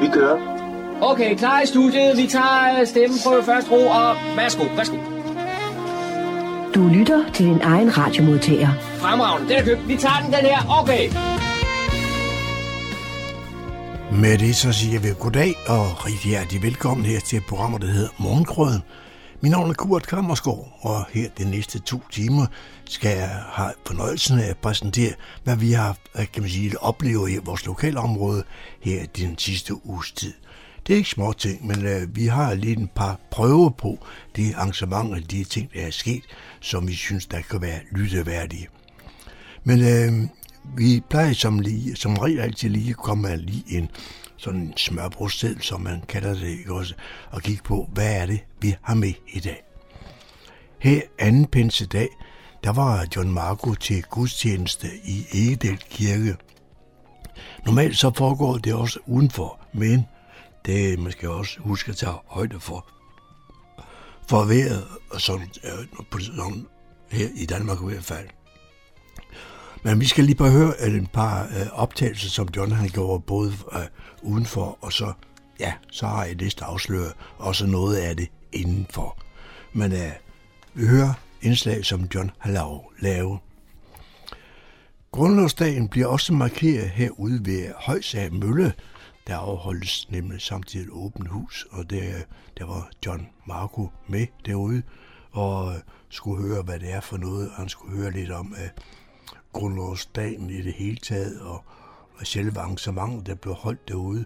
[0.00, 0.36] Vi kører.
[1.02, 2.16] Okay, klar i studiet.
[2.16, 4.96] Vi tager stemmen på første ro, og værsgo, værsgo.
[6.74, 8.68] Du lytter til din egen radiomodtager.
[8.98, 9.88] Fremragende, den er købt.
[9.88, 10.80] Vi tager den, den her.
[10.82, 11.08] Okay.
[14.22, 18.08] Med det så siger vi goddag og rigtig hjertelig velkommen her til programmet, der hedder
[18.18, 18.82] Morgenkrøden.
[19.42, 22.46] Mit navn er Kurt Kammersgaard, og her de næste to timer
[22.84, 25.12] skal jeg have fornøjelsen af at præsentere,
[25.44, 28.44] hvad vi har kan man sige, oplevet i vores lokalområde
[28.80, 30.32] her i den sidste uges tid.
[30.86, 33.98] Det er ikke små ting, men øh, vi har lige en par prøver på
[34.36, 36.22] det arrangement og de ting, der er sket,
[36.60, 38.68] som vi synes, der kan være lytteværdige.
[39.64, 40.28] Men øh,
[40.76, 43.90] vi plejer som, lige, som regel altid lige at komme med lige en
[44.36, 46.94] sådan en smørbrødsted, som man kalder det, ikke også,
[47.30, 49.62] og kigge på, hvad er det, vi har med i dag.
[50.78, 52.08] Her anden pinsedag,
[52.64, 56.36] der var John Marco til gudstjeneste i Egedal Kirke.
[57.66, 60.06] Normalt så foregår det også udenfor, men
[60.66, 62.86] det man skal også huske at tage højde for.
[64.28, 65.48] For vejret, og sådan,
[66.20, 66.66] sådan
[67.10, 68.28] her i Danmark i hvert fald.
[69.82, 73.52] Men vi skal lige bare høre et par øh, optagelser, som John han gjorde både
[73.72, 73.80] øh,
[74.22, 75.12] udenfor, og så,
[75.60, 79.18] ja, så har jeg næste afsløret også noget af det indenfor.
[79.72, 80.12] Men øh,
[80.74, 81.12] vi hører
[81.42, 82.50] indslag, som John har
[83.00, 83.38] lavet.
[85.12, 88.72] Grundlovsdagen bliver også markeret herude ved Højsag Mølle,
[89.26, 92.12] der afholdes nemlig samtidig et åbent hus, og der,
[92.58, 94.82] der var John Marco med derude,
[95.32, 97.50] og øh, skulle høre, hvad det er for noget.
[97.56, 98.82] Han skulle høre lidt om uh,
[99.52, 101.64] grundlovsdagen i det hele taget, og,
[102.18, 104.24] og selve arrangementet, der blev holdt derude.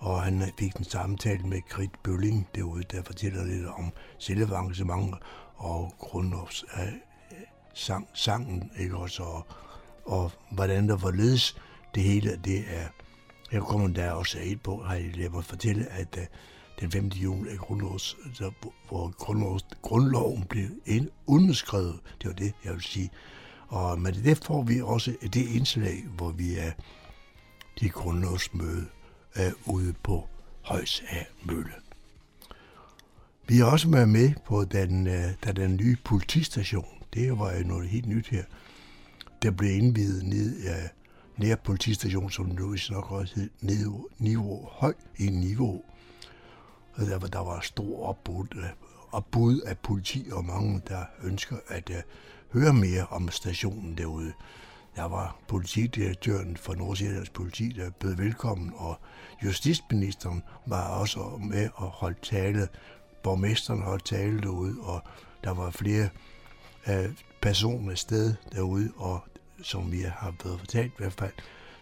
[0.00, 5.18] Og han fik en samtale med Grit Bølling derude, der fortæller lidt om selve arrangementet
[5.56, 6.92] og grundlovs af
[7.74, 9.46] sang, sangen, ikke også, og,
[10.04, 11.10] og hvordan der var
[11.94, 12.86] det hele, det er
[13.52, 16.22] jeg kommer der også et på, har jeg lært mig fortælle, at uh,
[16.80, 17.06] den 5.
[17.06, 18.50] juli er grundlovs, så,
[18.88, 22.00] hvor grundlovs, grundloven blev ind, underskrevet.
[22.22, 23.10] Det var det, jeg vil sige.
[23.68, 26.72] Og med det får vi også det indslag, hvor vi er
[27.80, 28.86] det grundlovsmøde
[29.36, 30.28] øh, ude på
[30.62, 31.72] Højs af Mølle.
[33.48, 36.86] Vi har også været med på den, øh, der den nye politistation.
[37.14, 38.44] Det var jo noget helt nyt her.
[39.42, 40.88] Der blev indvidet ned øh,
[41.36, 45.82] nær politistationen, som nu nok også hed niveau, niveau, høj i niveau.
[46.94, 48.64] Og der var, der var stor opbud, øh,
[49.12, 52.02] opbud af politi og mange, der ønsker at øh,
[52.52, 54.32] høre mere om stationen derude.
[55.00, 58.98] Der var politidirektøren for Nordsjællands politi, der bød velkommen, og
[59.44, 62.68] justitsministeren var også med og holdt tale.
[63.22, 65.02] Borgmesteren holdt tale derude, og
[65.44, 66.08] der var flere
[66.88, 69.20] øh, personer sted derude, og
[69.62, 71.32] som vi har været fortalt i hvert fald,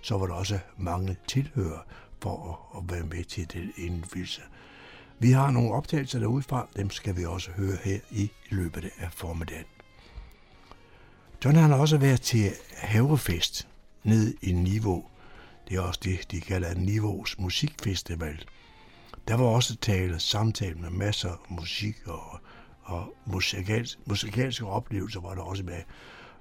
[0.00, 1.80] så var der også mange tilhører
[2.22, 4.42] for at, at være med til den indvielse.
[5.18, 9.77] Vi har nogle optagelser derudefra, dem skal vi også høre her i løbet af formiddagen.
[11.42, 13.68] Sådan har også været til Havefest
[14.04, 15.04] ned i Niveau.
[15.68, 18.44] Det er også det, de kalder Niveaus musikfestival.
[19.28, 22.40] Der var også tale, samtale med masser af musik og,
[22.82, 25.82] og musikals, musikalske oplevelser var der også med.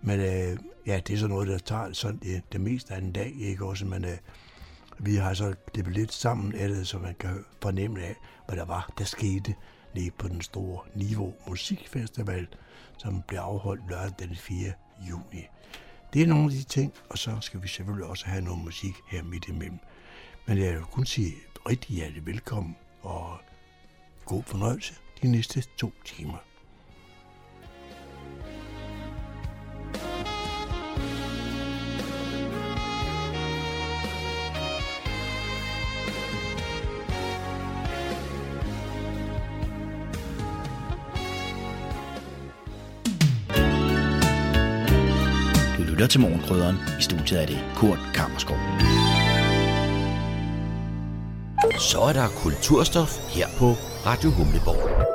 [0.02, 3.12] Men øh, ja, det er så noget, der tager sådan det, det meste af en
[3.12, 3.86] dag, ikke også?
[3.86, 4.18] Men øh,
[5.00, 8.16] vi har så det lidt sammen af det, så man kan fornemme af,
[8.48, 9.56] hvad der var, der skete
[9.96, 12.48] nede på den store Niveau Musikfestival,
[12.98, 14.72] som blev afholdt lørdag den 4
[15.10, 15.48] juni.
[16.14, 18.96] Det er nogle af de ting, og så skal vi selvfølgelig også have noget musik
[19.08, 19.80] her midt imellem.
[20.46, 21.34] Men jeg vil kun sige
[21.70, 23.38] rigtig hjertelig velkommen og
[24.26, 26.38] god fornøjelse de næste to timer.
[45.98, 46.76] Lytter til Morgenkrydderen.
[47.00, 48.58] I studiet er det Kurt Kammerskov.
[51.80, 53.66] Så er der kulturstof her på
[54.06, 55.08] Radio Humleborg.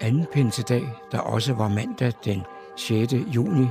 [0.00, 2.42] Anden pinsedag, der også var mandag den
[2.76, 3.12] 6.
[3.34, 3.66] juni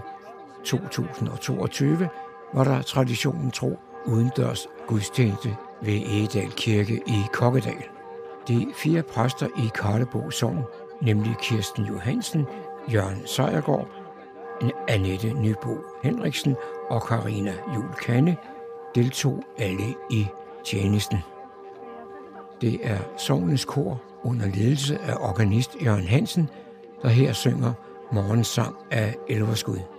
[0.65, 2.09] 2022
[2.53, 7.83] var der traditionen tro udendørs gudstjeneste ved Egedal Kirke i Kokkedal.
[8.47, 10.63] De fire præster i Karlebo Sogn,
[11.01, 12.45] nemlig Kirsten Johansen,
[12.93, 13.87] Jørgen Sejergaard,
[14.87, 16.55] Annette Nybo Henriksen
[16.89, 18.37] og Karina Julkanne,
[18.95, 20.27] deltog alle i
[20.65, 21.17] tjenesten.
[22.61, 26.49] Det er Sognens Kor under ledelse af organist Jørgen Hansen,
[27.01, 27.73] der her synger
[28.11, 29.94] morgensang af Elverskud.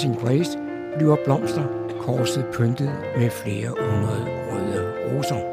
[0.00, 0.58] Spiller Amazing Grace,
[0.98, 1.62] bliver blomster
[2.00, 5.49] korset pyntet med flere hundrede røde roser.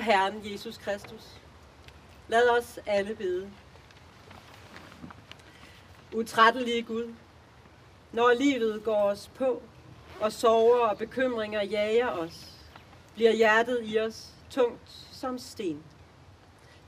[0.00, 1.40] Herren Jesus Kristus.
[2.28, 3.50] Lad os alle bede.
[6.12, 7.14] Utrættelige Gud,
[8.12, 9.62] når livet går os på,
[10.20, 12.54] og sorger og bekymringer jager os,
[13.14, 15.82] bliver hjertet i os tungt som sten.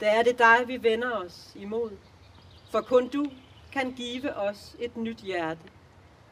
[0.00, 1.90] Da er det dig, vi vender os imod,
[2.71, 3.26] for kun du
[3.73, 5.61] kan give os et nyt hjerte,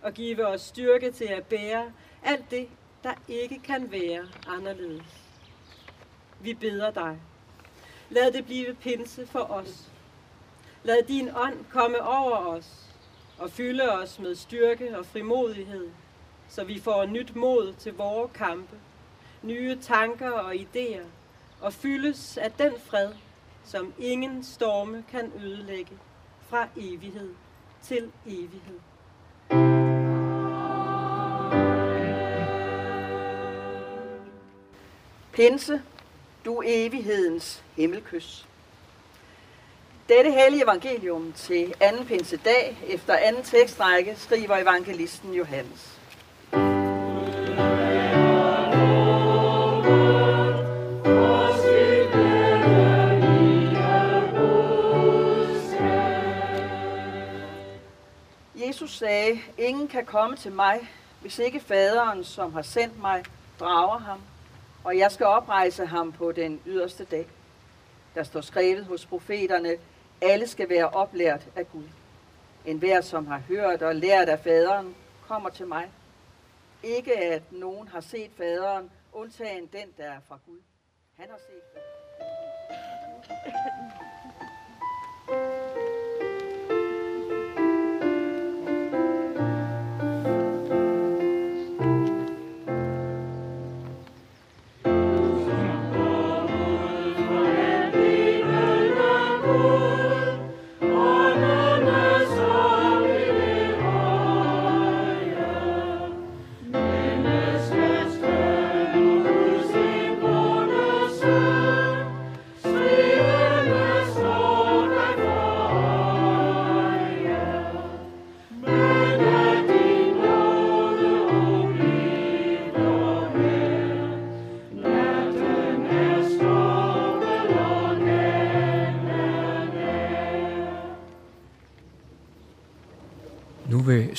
[0.03, 1.93] og give os styrke til at bære
[2.23, 2.69] alt det,
[3.03, 5.26] der ikke kan være anderledes.
[6.41, 7.19] Vi beder dig.
[8.11, 9.93] Lad det blive pinse for os.
[10.83, 12.87] Lad din ånd komme over os
[13.39, 15.89] og fylde os med styrke og frimodighed,
[16.49, 18.77] så vi får nyt mod til vores kampe,
[19.43, 21.07] nye tanker og idéer,
[21.61, 23.13] og fyldes af den fred,
[23.65, 25.99] som ingen storme kan ødelægge
[26.49, 27.35] fra evighed
[27.83, 28.81] til evighed.
[35.33, 35.83] Pinse
[36.47, 38.47] du evighedens himmelkys.
[40.09, 45.99] Dette hellige evangelium til anden pinsedag efter anden tekstrække skriver evangelisten Johannes.
[58.55, 60.89] Jesus sagde, ingen kan komme til mig,
[61.21, 63.25] hvis ikke faderen, som har sendt mig,
[63.61, 64.19] drager ham,
[64.87, 67.27] og jeg skal oprejse ham på den yderste dag.
[68.15, 69.77] Der står skrevet hos profeterne,
[70.21, 71.89] alle skal være oplært af Gud.
[72.67, 74.97] En hver, som har hørt og lært af faderen,
[75.29, 75.91] kommer til mig.
[76.83, 80.61] Ikke at nogen har set faderen, undtagen den, der er fra Gud.
[81.17, 81.97] Han har set faderen.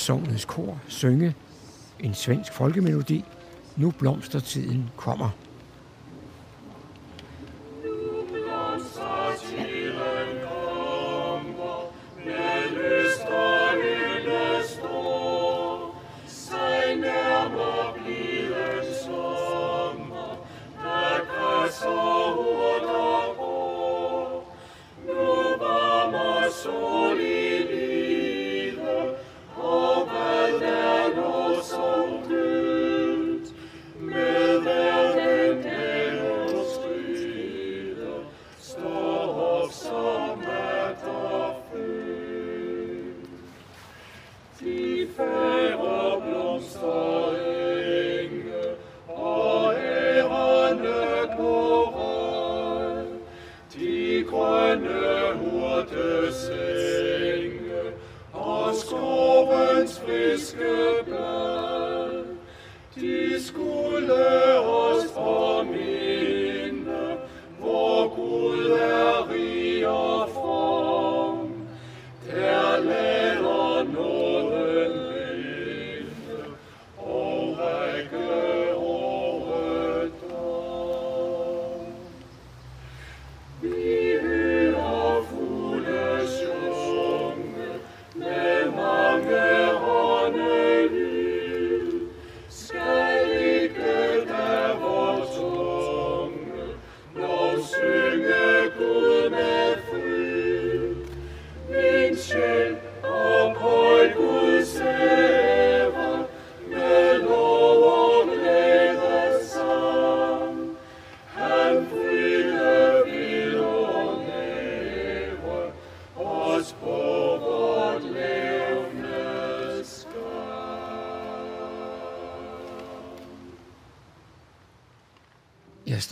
[0.08, 1.34] Sognets kor synge
[2.00, 3.24] en svensk folkemelodi.
[3.76, 5.30] Nu blomstertiden kommer.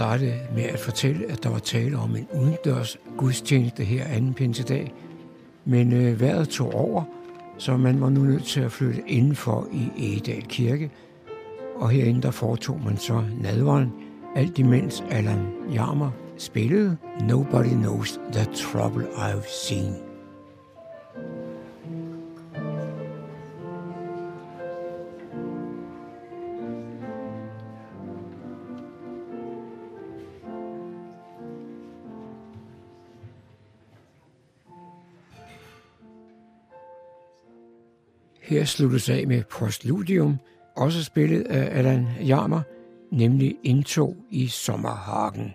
[0.06, 4.92] Startede med at fortælle, at der var tale om en udendørs gudstjeneste her anden pinsedag,
[5.64, 7.02] men øh, vejret tog over,
[7.58, 10.90] så man var nu nødt til at flytte indenfor i Egedal Kirke,
[11.76, 13.92] og herinde der foretog man så nadveren,
[14.36, 16.96] alt imens Allan Jarmer spillede
[17.28, 20.05] Nobody Knows the Trouble I've Seen.
[38.66, 40.38] Sluttes af med Postludium,
[40.76, 42.60] også spillet af Allan Jarmer,
[43.12, 45.54] nemlig Indtog i Sommerhagen.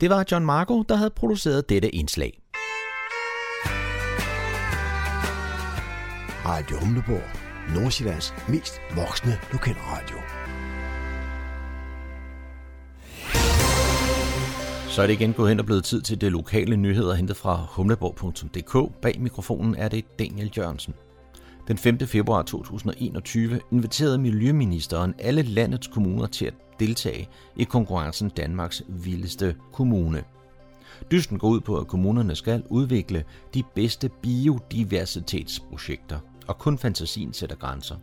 [0.00, 2.42] Det var John Marco, der havde produceret dette indslag.
[6.44, 7.22] Radio Humleborg.
[7.74, 10.16] Nordsjællands mest voksne lokalradio.
[14.88, 17.66] Så er det igen gået hen og blevet tid til det lokale nyheder hentet fra
[17.70, 19.00] humleborg.dk.
[19.02, 20.94] Bag mikrofonen er det Daniel Jørgensen.
[21.68, 21.98] Den 5.
[21.98, 30.24] februar 2021 inviterede Miljøministeren alle landets kommuner til at deltage i konkurrencen Danmarks vildeste kommune.
[31.10, 37.56] Dysten går ud på, at kommunerne skal udvikle de bedste biodiversitetsprojekter, og kun fantasien sætter
[37.56, 37.96] grænser.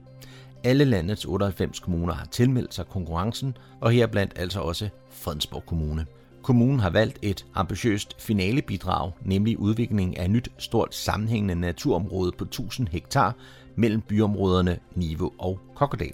[0.64, 6.06] Alle landets 98 kommuner har tilmeldt sig konkurrencen, og heriblandt altså også Fredensborg Kommune.
[6.42, 12.44] Kommunen har valgt et ambitiøst finalebidrag, nemlig udviklingen af et nyt stort sammenhængende naturområde på
[12.44, 13.36] 1000 hektar
[13.76, 16.14] mellem byområderne Niveau og Kokkedal.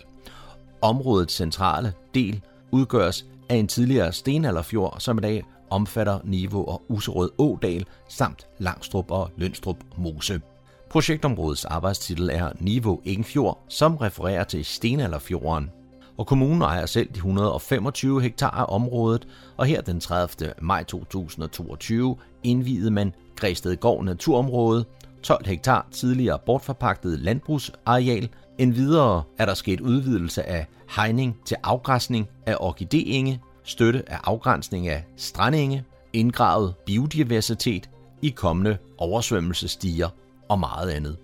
[0.82, 2.42] Områdets centrale del
[2.74, 9.12] udgøres af en tidligere stenalderfjord, som i dag omfatter Niveau og Userød Ådal samt Langstrup
[9.12, 10.42] og Lønstrup Mose.
[10.90, 15.72] Projektområdets arbejdstitel er Niveau Engfjord, som refererer til stenalderfjorden
[16.18, 19.28] og kommunen ejer selv de 125 hektar af området,
[19.58, 20.54] og her den 30.
[20.62, 24.86] maj 2022 indvidede man Græstedgård Naturområde,
[25.24, 28.30] 12 hektar tidligere bortforpagtet landbrugsareal.
[28.58, 35.06] Endvidere er der sket udvidelse af hegning til afgræsning af orkidéenge, støtte af afgrænsning af
[35.18, 37.90] strandenge, indgravet biodiversitet
[38.22, 40.10] i kommende oversvømmelsestiger
[40.50, 41.18] og meget andet.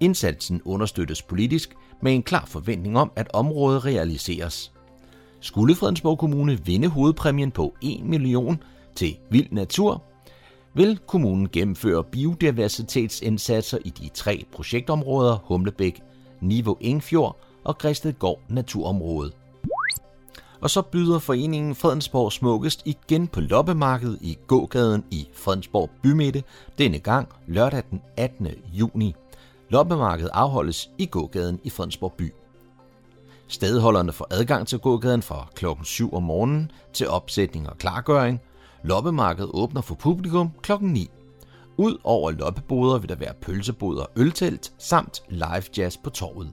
[0.00, 4.72] Indsatsen understøttes politisk med en klar forventning om, at området realiseres.
[5.40, 8.62] Skulle Fredensborg Kommune vinde hovedpræmien på 1 million
[8.94, 10.02] til vild natur,
[10.74, 16.02] vil kommunen gennemføre biodiversitetsindsatser i de tre projektområder Humlebæk,
[16.40, 19.32] Niveau Engfjord og Gristedgård Naturområde.
[20.60, 26.42] Og så byder foreningen Fredensborg Smukkest igen på loppemarkedet i gågaden i Fredensborg Bymidte,
[26.78, 28.48] denne gang lørdag den 18.
[28.72, 29.14] juni.
[29.68, 32.32] Loppemarkedet afholdes i gågaden i Fredensborg by.
[33.48, 38.40] Stedholderne får adgang til gågaden fra klokken 7 om morgenen til opsætning og klargøring.
[38.84, 41.10] Loppemarkedet åbner for publikum klokken 9.
[41.78, 46.52] Ud over loppeboder vil der være pølseboder og øltelt samt live jazz på torvet.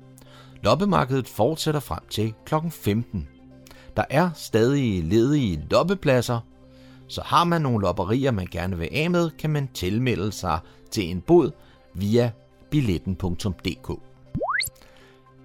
[0.63, 3.27] Loppemarkedet fortsætter frem til klokken 15.
[3.97, 6.39] Der er stadig ledige loppepladser,
[7.07, 10.59] så har man nogle lopperier, man gerne vil af med, kan man tilmelde sig
[10.91, 11.51] til en bod
[11.93, 12.31] via
[12.69, 13.99] billetten.dk.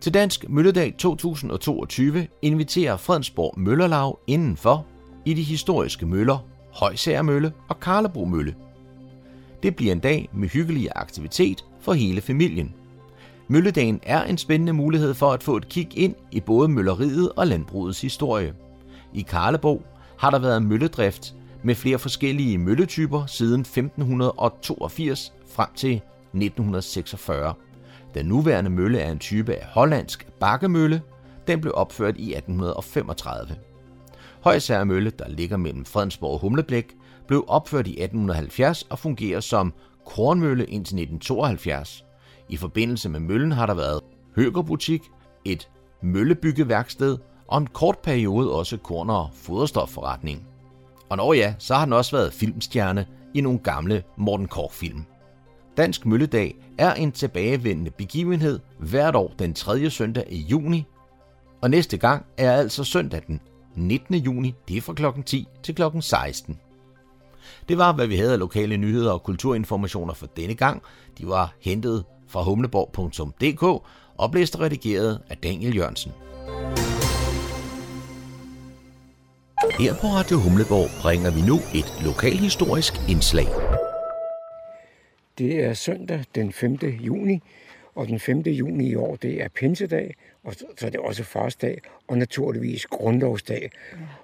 [0.01, 4.87] Til Dansk Mølledag 2022 inviterer Fredensborg Møllerlag indenfor
[5.25, 6.39] i de historiske møller,
[6.75, 8.55] Højsager Mølle og Karlebro Mølle.
[9.63, 12.75] Det bliver en dag med hyggelig aktivitet for hele familien.
[13.49, 17.47] Mølledagen er en spændende mulighed for at få et kig ind i både mølleriet og
[17.47, 18.55] landbrugets historie.
[19.15, 19.83] I Karleborg
[20.19, 27.55] har der været mølledrift med flere forskellige mølletyper siden 1582 frem til 1946.
[28.15, 31.03] Den nuværende mølle er en type af hollandsk bakkemølle.
[31.47, 33.57] Den blev opført i 1835.
[34.41, 36.97] Højsager Mølle, der ligger mellem Fredensborg og Humleblæk,
[37.29, 39.73] blev opført i 1870 og fungerer som
[40.07, 42.05] kornmølle indtil 1972.
[42.49, 44.01] I forbindelse med møllen har der været
[44.37, 45.03] høgerbutik,
[45.45, 45.69] et
[46.03, 50.47] møllebyggeværksted og en kort periode også korn- og foderstofforretning.
[51.09, 55.05] Og når ja, så har den også været filmstjerne i nogle gamle Morten Korch-film.
[55.77, 59.91] Dansk Mølledag er en tilbagevendende begivenhed hvert år den 3.
[59.91, 60.85] søndag i juni,
[61.63, 63.41] og næste gang er altså søndag den
[63.75, 64.15] 19.
[64.15, 65.23] juni, det er fra kl.
[65.27, 65.83] 10 til kl.
[66.01, 66.59] 16.
[67.69, 70.83] Det var, hvad vi havde af lokale nyheder og kulturinformationer for denne gang.
[71.19, 73.85] De var hentet fra humleborg.dk,
[74.19, 76.13] oplæst og redigeret af Daniel Jørgensen.
[79.79, 83.47] Her på Radio Humleborg bringer vi nu et lokalhistorisk indslag.
[85.39, 86.75] Det er søndag den 5.
[86.83, 87.43] juni,
[87.95, 88.41] og den 5.
[88.41, 93.71] juni i år, det er pinsedag, og så er det også farsdag, og naturligvis grundlovsdag.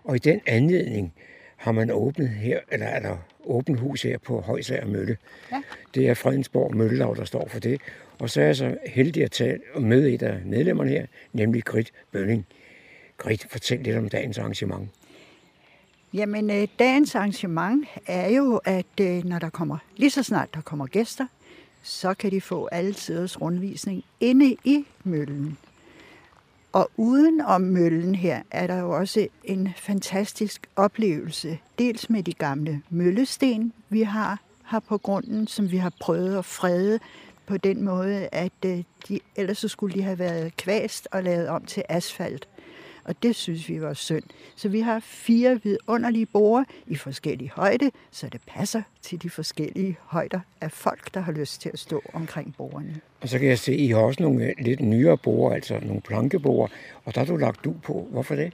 [0.05, 1.13] Og i den anledning
[1.57, 5.17] har man åbnet her, eller er der åbent hus her på Højsager Mølle.
[5.53, 5.63] Ja.
[5.95, 7.81] Det er Fredensborg Møllelav, der står for det.
[8.19, 11.65] Og så er jeg så heldig at tage og møde et af medlemmerne her, nemlig
[11.65, 12.47] Grit Bølling.
[13.17, 14.91] Grit, fortæl lidt om dagens arrangement.
[16.15, 20.61] Jamen, øh, dagens arrangement er jo, at øh, når der kommer, lige så snart der
[20.61, 21.27] kommer gæster,
[21.83, 25.59] så kan de få alle tiders rundvisning inde i møllen.
[26.75, 31.59] Og uden om møllen her er der jo også en fantastisk oplevelse.
[31.79, 36.45] Dels med de gamle møllesten, vi har her på grunden, som vi har prøvet at
[36.45, 36.99] frede
[37.47, 41.49] på den måde, at øh, de, ellers så skulle de have været kvæst og lavet
[41.49, 42.49] om til asfalt.
[43.05, 44.25] Og det synes vi var synd.
[44.57, 49.97] Så vi har fire vidunderlige borer i forskellige højde, så det passer til de forskellige
[50.03, 53.01] højder af folk, der har lyst til at stå omkring borerne.
[53.21, 55.81] Og så kan jeg se, at I har også nogle øh, lidt nyere borer, altså
[55.83, 56.69] nogle plankeborer,
[57.05, 58.09] og der har du lagt du på.
[58.11, 58.53] Hvorfor det?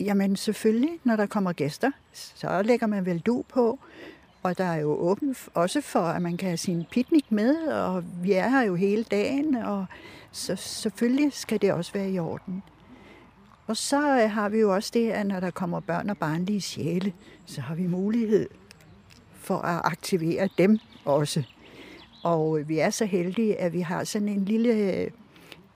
[0.00, 3.78] Jamen selvfølgelig, når der kommer gæster, så lægger man vel du på.
[4.42, 8.04] Og der er jo åbent også for, at man kan have sin picnic med, og
[8.22, 9.86] vi er her jo hele dagen, og
[10.32, 12.62] så selvfølgelig skal det også være i orden.
[13.68, 16.60] Og så øh, har vi jo også det, at når der kommer børn og barnlige
[16.60, 17.12] sjæle,
[17.46, 18.48] så har vi mulighed
[19.34, 21.42] for at aktivere dem også.
[22.22, 25.10] Og øh, vi er så heldige, at vi har sådan en lille, øh,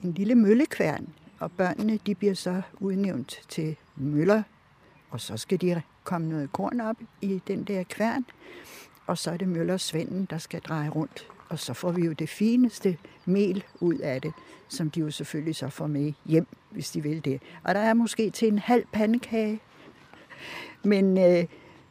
[0.03, 1.07] en lille møllekværn,
[1.39, 4.43] og børnene de bliver så udnævnt til møller,
[5.09, 8.25] og så skal de komme noget korn op i den der kværn,
[9.07, 11.32] og så er det Møller Svenden, der skal dreje rundt.
[11.49, 14.33] Og så får vi jo det fineste mel ud af det,
[14.67, 17.41] som de jo selvfølgelig så får med hjem, hvis de vil det.
[17.63, 19.59] Og der er måske til en halv pandekage.
[20.83, 21.45] Men øh,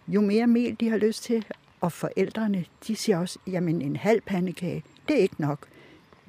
[0.08, 1.46] jo mere mel de har lyst til,
[1.80, 5.66] og forældrene, de siger også, jamen en halv pandekage, det er ikke nok.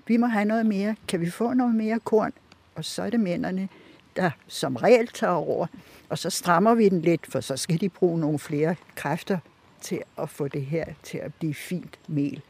[0.08, 0.96] Vi må have noget mere.
[1.08, 2.32] Kan vi få noget mere korn?
[2.76, 3.70] Og så er det mændene,
[4.16, 5.68] der som regel tager over.
[6.10, 9.38] Og så strammer vi den lidt, for så skal de bruge nogle flere kræfter
[9.82, 12.42] til at få det her til at blive fint mel.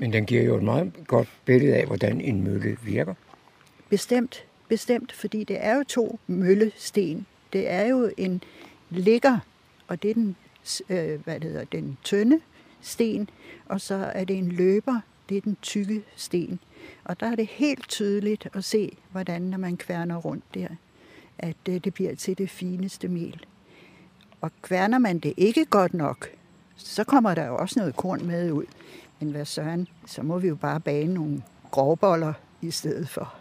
[0.00, 3.14] Men den giver jo et meget godt billede af, hvordan en mølle virker.
[3.88, 7.26] Bestemt, bestemt, fordi det er jo to møllesten.
[7.52, 8.42] Det er jo en
[8.90, 9.38] ligger,
[9.88, 10.36] og det er den,
[10.88, 12.40] øh, hvad hedder, den tynde
[12.80, 13.30] sten,
[13.66, 16.60] og så er det en løber, det er den tykke sten.
[17.04, 20.68] Og der er det helt tydeligt at se, hvordan når man kværner rundt der,
[21.38, 23.46] at øh, det bliver til det fineste mel.
[24.40, 26.28] Og kværner man det ikke godt nok,
[26.76, 28.64] så kommer der jo også noget korn med ud.
[29.20, 33.34] Men hvad søren, så må vi jo bare bage nogle grovboller i stedet for.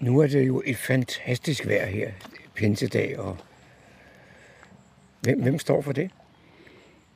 [0.00, 2.10] Nu er det jo et fantastisk vejr her,
[2.54, 3.36] pinsedag, og
[5.20, 6.10] hvem, hvem står for det?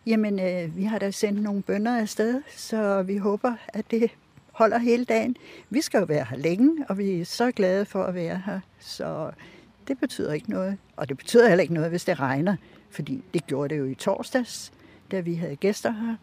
[0.06, 4.10] Jamen, øh, vi har da sendt nogle bønder afsted, så vi håber, at det
[4.52, 5.36] holder hele dagen.
[5.70, 8.60] Vi skal jo være her længe, og vi er så glade for at være her,
[8.78, 9.30] så
[9.88, 10.78] det betyder ikke noget.
[10.96, 12.56] Og det betyder heller ikke noget, hvis det regner,
[12.90, 14.72] fordi det gjorde det jo i torsdags,
[15.10, 16.16] da vi havde gæster her.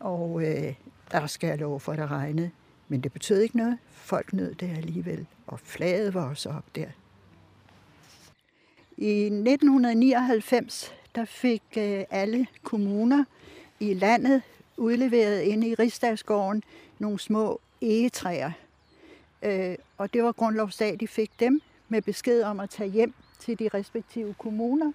[0.00, 0.74] Og øh,
[1.12, 2.50] der skal jeg love for, at det regnede.
[2.88, 3.78] Men det betød ikke noget.
[3.90, 6.86] Folk nød det alligevel, og flaget var også op der.
[8.96, 13.24] I 1999 der fik øh, alle kommuner
[13.80, 14.42] i landet
[14.76, 16.62] udleveret inde i Rigsdagsgården
[16.98, 18.50] nogle små egetræer.
[19.42, 23.58] Øh, og det var grundlovsdag, de fik dem med besked om at tage hjem til
[23.58, 24.92] de respektive kommuner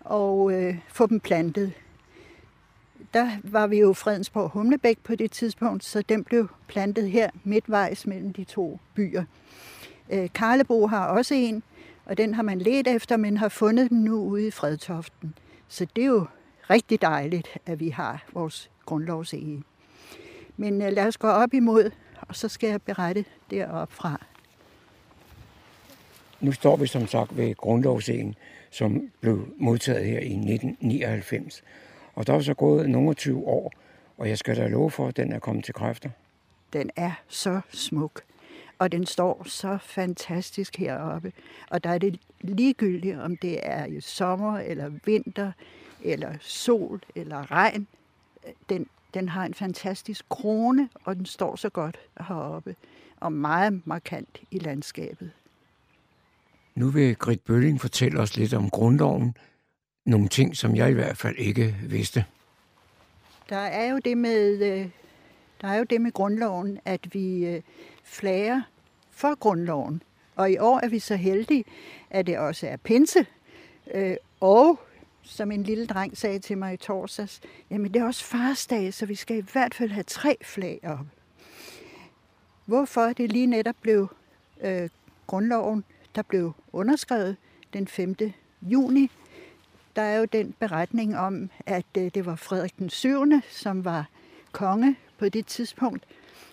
[0.00, 1.72] og øh, få dem plantet.
[3.14, 8.06] Der var vi jo Fredensborg Humlebæk på det tidspunkt, så den blev plantet her midtvejs
[8.06, 9.24] mellem de to byer.
[10.10, 11.62] Øh, Karlebo har også en,
[12.04, 15.34] og den har man let efter, men har fundet den nu ude i Fredtoften.
[15.68, 16.26] Så det er jo
[16.70, 19.62] rigtig dejligt, at vi har vores grundlovsege.
[20.56, 24.26] Men øh, lad os gå op imod, og så skal jeg berette deroppe fra.
[26.40, 28.34] Nu står vi som sagt ved grundlovsegen,
[28.70, 31.62] som blev modtaget her i 1999.
[32.14, 33.72] Og der er så gået nogle 20 år,
[34.18, 36.10] og jeg skal da love for, at den er kommet til kræfter.
[36.72, 38.22] Den er så smuk,
[38.78, 41.32] og den står så fantastisk heroppe.
[41.70, 45.52] Og der er det ligegyldigt, om det er i sommer eller vinter,
[46.02, 47.86] eller sol eller regn.
[48.68, 51.98] Den, den har en fantastisk krone, og den står så godt
[52.28, 52.76] heroppe,
[53.20, 55.30] og meget markant i landskabet.
[56.74, 59.36] Nu vil Grit Bølling fortælle os lidt om grundloven.
[60.04, 62.24] Nogle ting, som jeg i hvert fald ikke vidste.
[63.48, 64.88] Der er jo det med, øh,
[65.60, 67.62] der er jo det med grundloven, at vi øh,
[68.02, 68.62] flager
[69.10, 70.02] for grundloven.
[70.36, 71.64] Og i år er vi så heldige,
[72.10, 73.26] at det også er pinse.
[73.94, 74.80] Øh, og
[75.22, 77.40] som en lille dreng sagde til mig i torsdags,
[77.70, 81.06] jamen det er også farsdag, så vi skal i hvert fald have tre flag op.
[82.66, 84.08] Hvorfor det lige netop blev
[84.60, 84.88] øh,
[85.26, 87.36] grundloven, der blev underskrevet
[87.72, 88.16] den 5.
[88.62, 89.10] juni.
[89.96, 94.08] Der er jo den beretning om, at øh, det var Frederik den 7., som var
[94.52, 96.04] konge på det tidspunkt,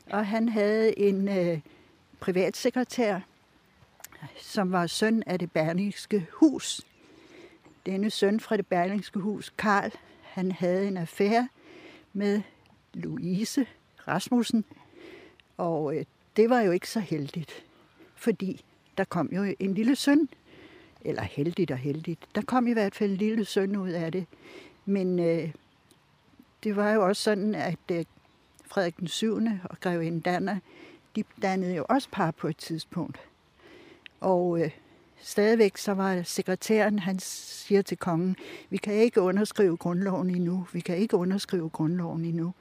[0.09, 1.59] og han havde en øh,
[2.19, 3.19] privatsekretær,
[4.37, 6.81] som var søn af det Berlingske hus.
[7.85, 11.49] Denne søn fra det Berlingske hus, Karl, han havde en affære
[12.13, 12.41] med
[12.93, 13.65] Louise
[14.07, 14.65] Rasmussen,
[15.57, 17.65] og øh, det var jo ikke så heldigt,
[18.15, 18.65] fordi
[18.97, 20.29] der kom jo en lille søn,
[21.05, 24.25] eller heldigt og heldigt, der kom i hvert fald en lille søn ud af det.
[24.85, 25.51] Men øh,
[26.63, 28.05] det var jo også sådan, at øh,
[28.65, 29.35] Frederik den 7.
[29.63, 30.57] og grevinde Danner,
[31.15, 33.19] de dannede jo også par på et tidspunkt.
[34.21, 34.71] Og øh,
[35.21, 38.35] stadigvæk så var sekretæren, han siger til kongen,
[38.69, 42.53] vi kan ikke underskrive grundloven endnu, vi kan ikke underskrive grundloven endnu.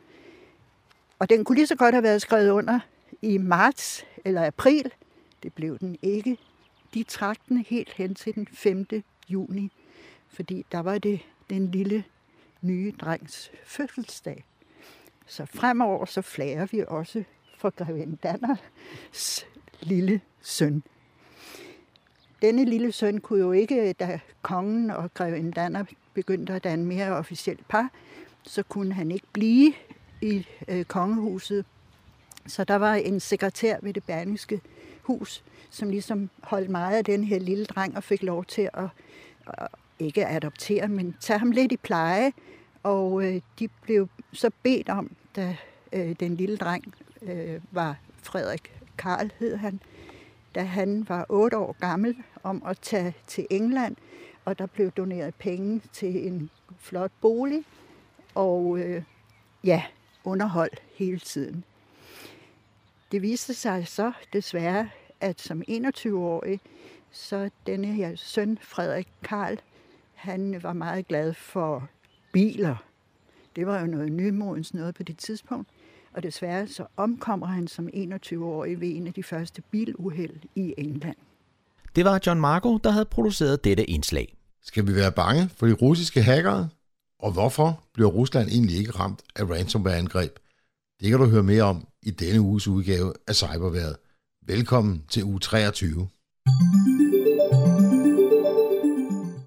[1.18, 2.80] Og den kunne lige så godt have været skrevet under
[3.22, 4.92] i marts eller april.
[5.42, 6.38] Det blev den ikke.
[6.94, 8.86] De trak den helt hen til den 5.
[9.28, 9.72] juni,
[10.28, 12.04] fordi der var det den lille
[12.60, 14.44] nye drengs fødselsdag.
[15.26, 17.24] Så fremover så flager vi også
[17.58, 19.46] for Greven Danners
[19.80, 20.82] lille søn.
[22.42, 27.10] Denne lille søn kunne jo ikke, da kongen og Greven Danner begyndte at danne mere
[27.10, 27.90] officielt par,
[28.42, 29.72] så kunne han ikke blive
[30.22, 31.64] i øh, kongehuset.
[32.46, 34.60] Så der var en sekretær ved det berniske
[35.02, 38.88] hus, som ligesom holdt meget af den her lille dreng og fik lov til at,
[39.46, 42.32] at ikke adoptere, men tage ham lidt i pleje.
[42.82, 45.56] Og øh, de blev så bedt om, da
[45.92, 49.80] øh, den lille dreng øh, var Frederik Karl, hed han,
[50.54, 53.96] da han var otte år gammel, om at tage til England,
[54.44, 57.64] og der blev doneret penge til en flot bolig,
[58.34, 59.02] og øh,
[59.64, 59.82] ja,
[60.24, 61.64] underhold hele tiden.
[63.12, 64.88] Det viste sig så desværre,
[65.20, 66.60] at som 21-årig,
[67.12, 69.58] så denne her søn, Frederik Karl,
[70.14, 71.88] han var meget glad for
[72.32, 72.76] biler.
[73.56, 75.68] Det var jo noget nymodens noget på det tidspunkt.
[76.12, 81.16] Og desværre så omkommer han som 21-årig ved en af de første biluheld i England.
[81.96, 84.36] Det var John Marco, der havde produceret dette indslag.
[84.62, 86.68] Skal vi være bange for de russiske hackere?
[87.18, 90.38] Og hvorfor bliver Rusland egentlig ikke ramt af ransomware-angreb?
[91.00, 93.96] Det kan du høre mere om i denne uges udgave af Cyberværet.
[94.46, 96.08] Velkommen til uge 23.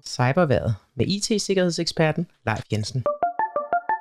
[0.06, 3.04] Cyberværet med IT-sikkerhedseksperten Leif Jensen.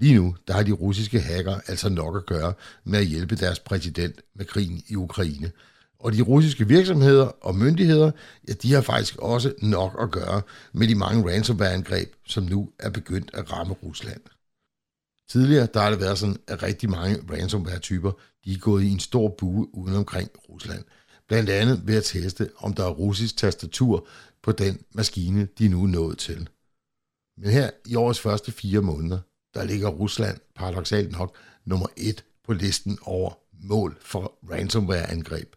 [0.00, 2.54] Lige nu, der har de russiske hacker altså nok at gøre
[2.84, 5.52] med at hjælpe deres præsident med krigen i Ukraine.
[6.02, 8.10] Og de russiske virksomheder og myndigheder,
[8.48, 12.90] ja, de har faktisk også nok at gøre med de mange ransomware-angreb, som nu er
[12.90, 14.20] begyndt at ramme Rusland.
[15.28, 18.12] Tidligere der har det været sådan, at rigtig mange ransomware-typer
[18.44, 20.84] de er gået i en stor bue uden omkring Rusland.
[21.28, 24.06] Blandt andet ved at teste, om der er russisk tastatur
[24.42, 26.48] på den maskine, de nu er nået til.
[27.38, 29.18] Men her i årets første fire måneder,
[29.54, 35.54] der ligger Rusland paradoxalt nok nummer et på listen over mål for ransomware-angreb.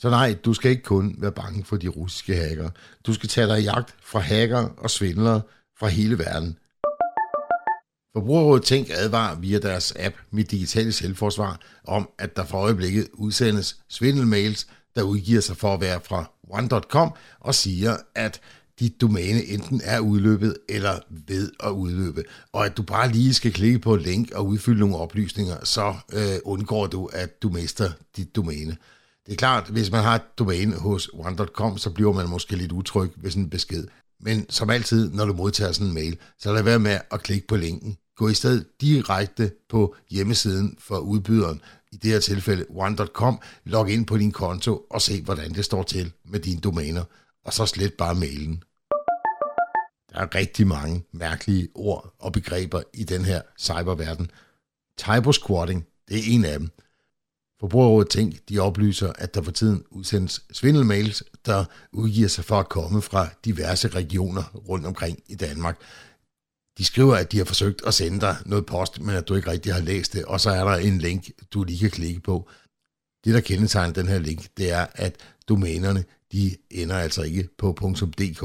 [0.00, 2.70] Så nej, du skal ikke kun være bange for de russiske hacker.
[3.06, 5.40] Du skal tage dig i jagt fra hacker og svindlere
[5.78, 6.58] fra hele verden.
[8.12, 13.76] Forbrugerrådet Tænk advarer via deres app Mit Digitale Selvforsvar om, at der for øjeblikket udsendes
[13.88, 18.40] svindelmails, der udgiver sig for at være fra one.com og siger, at
[18.80, 23.52] dit domæne enten er udløbet eller ved at udløbe, og at du bare lige skal
[23.52, 27.90] klikke på et link og udfylde nogle oplysninger, så øh, undgår du, at du mister
[28.16, 28.76] dit domæne.
[29.28, 32.72] Det er klart, hvis man har et domæne hos one.com, så bliver man måske lidt
[32.72, 33.86] utryg ved sådan en besked.
[34.20, 37.46] Men som altid, når du modtager sådan en mail, så lad være med at klikke
[37.46, 37.98] på linken.
[38.16, 41.60] Gå i stedet direkte på hjemmesiden for udbyderen,
[41.92, 45.82] i det her tilfælde one.com, log ind på din konto og se, hvordan det står
[45.82, 47.04] til med dine domæner,
[47.44, 48.62] og så slet bare mailen.
[50.12, 54.30] Der er rigtig mange mærkelige ord og begreber i den her cyberverden.
[55.00, 56.70] Cybersquatting, det er en af dem.
[57.60, 62.68] Forbrugerrådet Tænk, de oplyser, at der for tiden udsendes svindelmails, der udgiver sig for at
[62.68, 65.80] komme fra diverse regioner rundt omkring i Danmark.
[66.78, 69.50] De skriver, at de har forsøgt at sende dig noget post, men at du ikke
[69.50, 72.48] rigtig har læst det, og så er der en link, du lige kan klikke på.
[73.24, 75.16] Det, der kendetegner den her link, det er, at
[75.48, 78.40] domænerne, de ender altså ikke på .dk.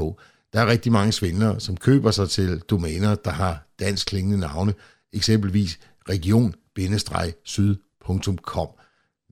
[0.52, 4.74] Der er rigtig mange svindlere, som køber sig til domæner, der har dansk klingende navne,
[5.12, 8.68] eksempelvis region-syd.com.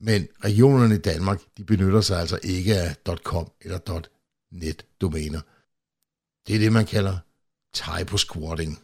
[0.05, 4.03] Men regionerne i Danmark, de benytter sig altså ikke af .com eller
[4.53, 5.41] .net domæner.
[6.47, 7.19] Det er det, man kalder
[7.77, 8.83] typo-squatting.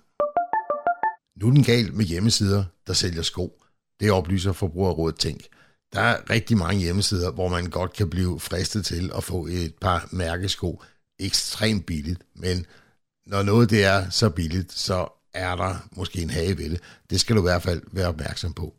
[1.37, 3.63] Nu er den galt med hjemmesider, der sælger sko.
[4.01, 5.41] Det oplyser Forbrugerrådet Tænk.
[5.93, 9.75] Der er rigtig mange hjemmesider, hvor man godt kan blive fristet til at få et
[9.81, 10.83] par mærkesko
[11.19, 12.67] ekstremt billigt, men
[13.27, 16.81] når noget det er så billigt, så er der måske en hage ved det.
[17.11, 18.75] Det skal du i hvert fald være opmærksom på.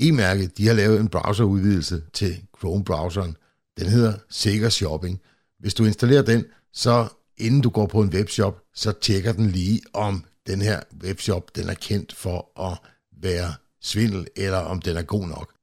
[0.00, 3.36] E-mærket, de har lavet en browserudvidelse til Chrome-browseren.
[3.78, 5.20] Den hedder Sikker Shopping.
[5.58, 7.08] Hvis du installerer den, så
[7.38, 11.68] inden du går på en webshop, så tjekker den lige, om den her webshop den
[11.68, 12.78] er kendt for at
[13.22, 15.54] være svindel, eller om den er god nok.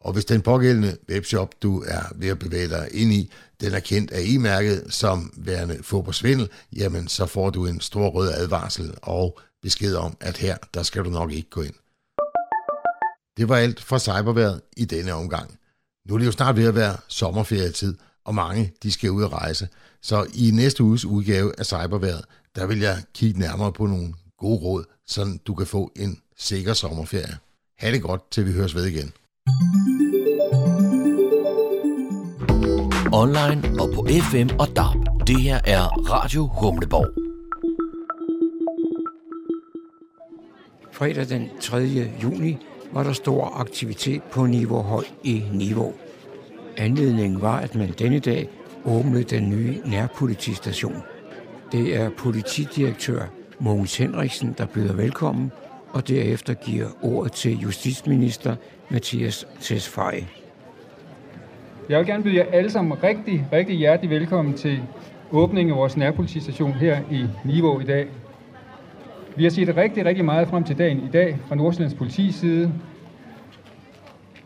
[0.00, 3.80] Og hvis den pågældende webshop, du er ved at bevæge dig ind i, den er
[3.80, 8.32] kendt af e-mærket som værende få på svindel, jamen så får du en stor rød
[8.32, 11.74] advarsel og besked om, at her, der skal du nok ikke gå ind.
[13.36, 15.58] Det var alt fra cyberværet i denne omgang.
[16.08, 17.94] Nu er det jo snart ved at være sommerferietid,
[18.24, 19.68] og mange de skal ud og rejse.
[20.02, 22.24] Så i næste uges udgave af cyberværet,
[22.56, 26.72] der vil jeg kigge nærmere på nogle gode råd, så du kan få en sikker
[26.72, 27.38] sommerferie.
[27.78, 29.12] Ha' det godt, til vi høres ved igen.
[33.12, 35.26] Online og på FM og DAB.
[35.26, 37.08] Det her er Radio Humleborg.
[40.92, 41.78] Fredag den 3.
[42.22, 42.58] juni
[42.92, 45.92] var der stor aktivitet på Niveau Høj i Niveau.
[46.76, 48.48] Anledningen var, at man denne dag
[48.84, 51.02] åbnede den nye nærpolitistation.
[51.72, 53.22] Det er politidirektør
[53.58, 55.52] Mogens Henriksen, der byder velkommen,
[55.90, 58.56] og derefter giver ordet til justitsminister
[58.90, 60.26] Mathias Tesfaye.
[61.88, 64.82] Jeg vil gerne byde jer alle sammen rigtig, rigtig hjertelig velkommen til
[65.32, 68.08] åbningen af vores nærpolitistation her i Niveau i dag.
[69.36, 72.72] Vi har set rigtig, rigtig meget frem til dagen i dag fra Nordsjællands politis side.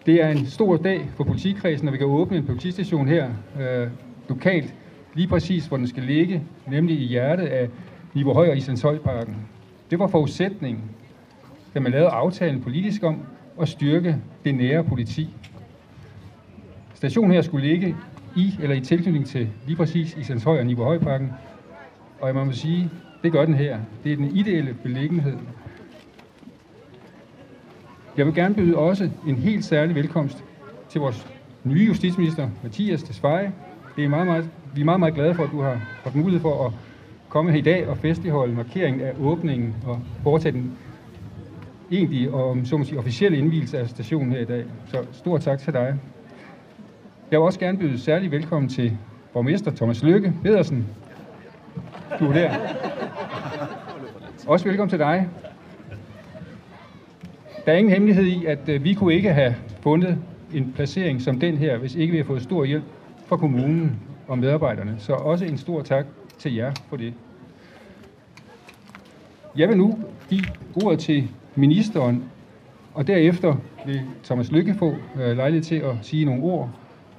[0.07, 3.89] Det er en stor dag for politikredsen, når vi kan åbne en politistation her øh,
[4.29, 4.75] lokalt,
[5.15, 7.69] lige præcis hvor den skal ligge, nemlig i hjertet af
[8.15, 9.37] Niveau Høj og Islandshøjparken.
[9.91, 10.85] Det var forudsætningen,
[11.75, 13.21] da man lavede aftalen politisk om
[13.61, 15.29] at styrke det nære politi.
[16.95, 17.97] Stationen her skulle ligge
[18.37, 21.33] i eller i tilknytning til lige præcis Islandshøj og Niveau Højparken.
[22.21, 22.91] Og jeg må sige,
[23.23, 23.79] det gør den her.
[24.05, 25.37] Det er den ideelle beliggenhed.
[28.17, 30.45] Jeg vil gerne byde også en helt særlig velkomst
[30.89, 31.27] til vores
[31.65, 33.53] nye justitsminister, Mathias Tesfaye.
[33.97, 36.41] Det er meget, meget, vi er meget, meget glade for, at du har haft mulighed
[36.41, 36.73] for at
[37.29, 40.79] komme her i dag og festligholde markeringen af åbningen og foretage den
[41.91, 44.65] egentlige og så må sige, officielle indvielse af stationen her i dag.
[44.87, 45.99] Så stor tak til dig.
[47.31, 48.97] Jeg vil også gerne byde særlig velkommen til
[49.33, 50.87] borgmester Thomas Lykke Pedersen.
[52.21, 52.55] Du er der.
[54.49, 55.29] Også velkommen til dig.
[57.67, 60.19] Der er ingen hemmelighed i, at øh, vi kunne ikke have fundet
[60.55, 62.85] en placering som den her, hvis ikke vi har fået stor hjælp
[63.27, 64.97] fra kommunen og medarbejderne.
[64.99, 66.07] Så også en stor tak
[66.39, 67.15] til jer for det.
[69.57, 70.45] Jeg vil nu give
[70.85, 72.25] ordet til ministeren,
[72.95, 73.57] og derefter
[73.87, 76.71] vil Thomas Lykke få øh, lejlighed til at sige nogle ord.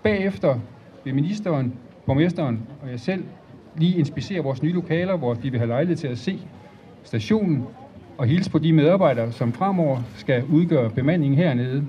[0.04, 0.60] Bagefter
[1.04, 1.74] vil ministeren,
[2.06, 3.24] borgmesteren og jeg selv
[3.76, 6.40] lige inspicere vores nye lokaler, hvor vi vil have lejlighed til at se
[7.10, 7.66] stationen
[8.18, 11.86] og hilse på de medarbejdere, som fremover skal udgøre bemandingen hernede.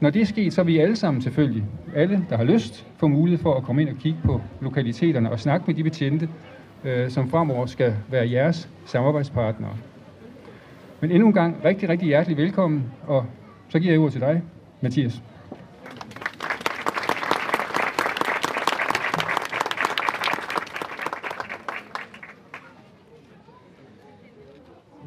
[0.00, 3.08] Når det er sket, så vil vi alle sammen selvfølgelig, alle der har lyst, få
[3.08, 6.28] mulighed for at komme ind og kigge på lokaliteterne og snakke med de betjente,
[6.84, 9.72] øh, som fremover skal være jeres samarbejdspartnere.
[11.00, 13.26] Men endnu en gang rigtig, rigtig hjertelig velkommen, og
[13.68, 14.42] så giver jeg ordet til dig,
[14.80, 15.22] Mathias.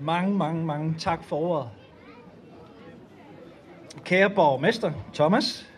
[0.07, 1.69] Mange, mange, mange tak for ordet.
[4.03, 5.69] Kære borgmester Thomas,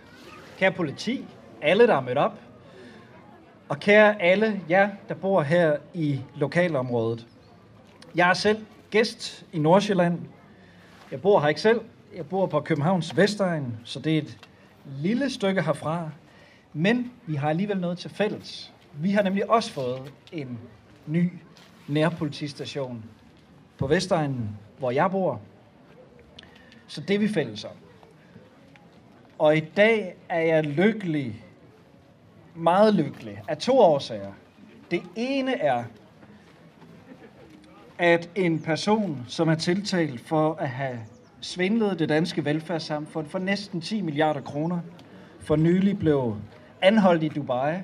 [0.58, 1.26] kære politi,
[1.62, 2.40] alle der er mødt op,
[3.70, 7.28] og kære alle jer, der bor her i lokalområdet.
[8.16, 10.20] Jeg er selv gæst i Nordsjælland.
[11.12, 11.82] Jeg bor her ikke selv.
[12.16, 14.38] Jeg bor på Københavns Vestegn, så det er et
[14.86, 16.10] lille stykke herfra.
[16.74, 18.74] Men vi har alligevel noget til fælles.
[18.94, 20.60] Vi har nemlig også fået en
[21.08, 21.32] ny
[21.88, 23.04] nærpolitistation
[23.80, 25.42] på Vestegnen, hvor jeg bor.
[26.88, 27.72] Så det er vi fælles om.
[29.40, 31.44] Og i dag er jeg lykkelig,
[32.56, 34.32] meget lykkelig, af to årsager.
[34.92, 35.84] Det ene er,
[37.98, 41.00] at en person, som er tiltalt for at have
[41.42, 44.80] svindlet det danske velfærdssamfund for næsten 10 milliarder kroner,
[45.40, 46.36] for nylig blev
[46.82, 47.76] anholdt i Dubai,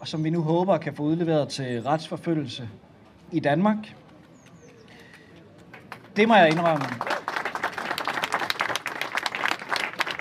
[0.00, 2.68] og som vi nu håber kan få udleveret til retsforfølgelse
[3.32, 3.76] i Danmark.
[6.20, 6.84] Det må jeg indrømme.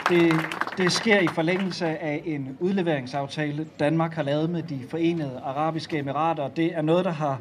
[0.09, 0.33] Det,
[0.77, 6.47] Det sker i forlængelse af en udleveringsaftale, Danmark har lavet med de forenede arabiske emirater.
[6.47, 7.39] Det er noget, der har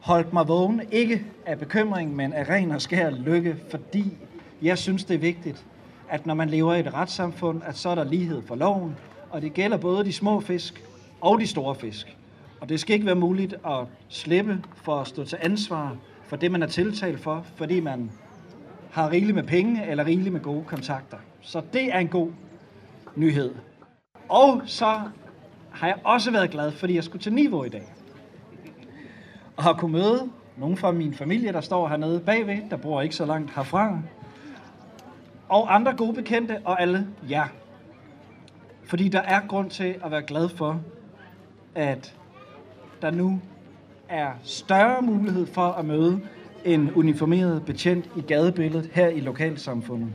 [0.00, 4.18] holdt mig vågen, ikke af bekymring, men af ren og skær lykke, fordi
[4.62, 5.64] jeg synes, det er vigtigt,
[6.08, 8.96] at når man lever i et retssamfund, at så er der lighed for loven,
[9.30, 10.84] og det gælder både de små fisk
[11.20, 12.16] og de store fisk.
[12.60, 15.96] Og det skal ikke være muligt at slippe for at stå til ansvar
[16.32, 18.10] for det, man er tiltalt for, fordi man
[18.90, 21.16] har rigeligt med penge eller rigeligt med gode kontakter.
[21.40, 22.30] Så det er en god
[23.16, 23.54] nyhed.
[24.28, 25.00] Og så
[25.70, 27.92] har jeg også været glad, fordi jeg skulle til Niveau i dag.
[29.56, 33.14] Og har kunnet møde nogle fra min familie, der står hernede bagved, der bor ikke
[33.14, 33.98] så langt herfra.
[35.48, 37.46] Og andre gode bekendte, og alle jer.
[38.84, 40.80] Fordi der er grund til at være glad for,
[41.74, 42.16] at
[43.02, 43.40] der nu
[44.12, 46.20] er større mulighed for at møde
[46.64, 50.08] en uniformeret betjent i gadebilledet her i lokalsamfundet.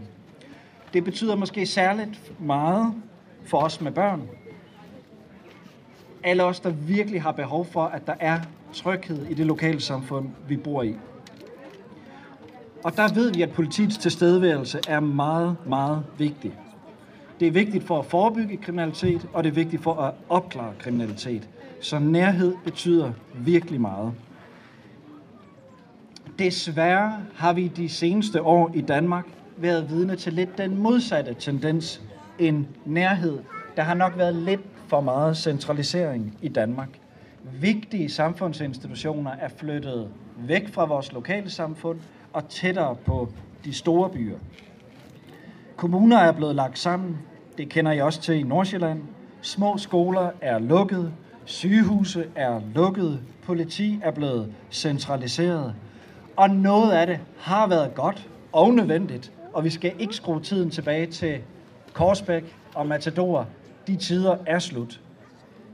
[0.93, 2.93] Det betyder måske særligt meget
[3.45, 4.21] for os med børn.
[6.23, 8.39] Alle os, der virkelig har behov for, at der er
[8.73, 10.95] tryghed i det lokale samfund, vi bor i.
[12.83, 16.53] Og der ved vi, at politiets tilstedeværelse er meget, meget vigtig.
[17.39, 21.49] Det er vigtigt for at forebygge kriminalitet, og det er vigtigt for at opklare kriminalitet.
[21.82, 24.13] Så nærhed betyder virkelig meget.
[26.39, 29.25] Desværre har vi de seneste år i Danmark
[29.57, 32.01] været vidne til lidt den modsatte tendens
[32.39, 33.39] end nærhed.
[33.75, 36.89] Der har nok været lidt for meget centralisering i Danmark.
[37.61, 41.99] Vigtige samfundsinstitutioner er flyttet væk fra vores lokale samfund
[42.34, 43.30] og tættere på
[43.65, 44.38] de store byer.
[45.75, 47.17] Kommuner er blevet lagt sammen.
[47.57, 49.01] Det kender I også til i Nordsjælland.
[49.41, 51.13] Små skoler er lukket.
[51.47, 53.19] Sygehuse er lukket.
[53.43, 55.73] Politi er blevet centraliseret.
[56.35, 59.31] Og noget af det har været godt og nødvendigt.
[59.53, 61.39] Og vi skal ikke skrue tiden tilbage til
[61.93, 63.47] Korsbæk og Matador.
[63.87, 65.01] De tider er slut.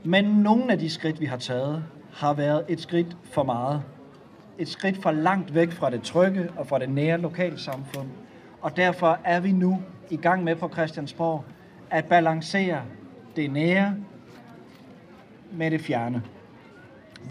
[0.04, 3.82] Men nogle af de skridt, vi har taget, har været et skridt for meget.
[4.58, 8.08] Et skridt for langt væk fra det trygge og fra det nære lokalsamfund.
[8.60, 11.44] Og derfor er vi nu i gang med på Christiansborg
[11.90, 12.82] at balancere
[13.36, 13.94] det nære
[15.56, 16.22] med det fjerne.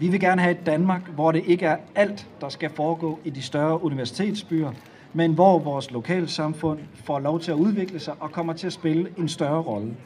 [0.00, 3.30] Vi vil gerne have et Danmark, hvor det ikke er alt, der skal foregå i
[3.30, 4.72] de større universitetsbyer,
[5.12, 9.08] men hvor vores lokalsamfund får lov til at udvikle sig og kommer til at spille
[9.18, 9.96] en større rolle.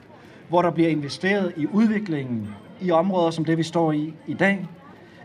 [0.48, 2.48] Hvor der bliver investeret i udviklingen
[2.80, 4.66] i områder som det, vi står i i dag.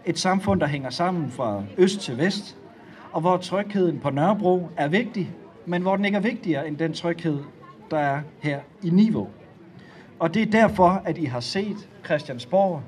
[0.06, 2.58] Et samfund, der hænger sammen fra øst til vest,
[3.12, 5.32] og hvor trygheden på Nørrebro er vigtig,
[5.66, 7.40] men hvor den ikke er vigtigere end den tryghed,
[7.92, 9.28] der er her i Niveau.
[10.20, 12.82] Og det er derfor, at I har set Christiansborg,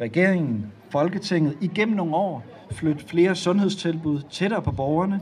[0.00, 5.20] regeringen, Folketinget igennem nogle år flytte flere sundhedstilbud tættere på borgerne.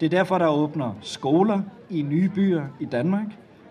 [0.00, 3.26] Det er derfor, der åbner skoler i nye byer i Danmark,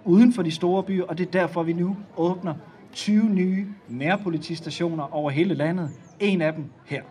[0.06, 2.54] uden for de store byer, og det er derfor, vi nu åbner
[2.94, 5.90] 20 nye nærpolitistationer over hele landet.
[6.20, 7.02] En af dem her.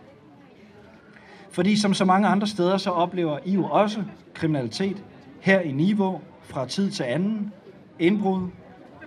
[1.51, 4.03] Fordi som så mange andre steder, så oplever I jo også
[4.33, 5.03] kriminalitet
[5.39, 7.53] her i Niveau fra tid til anden.
[7.99, 8.47] Indbrud,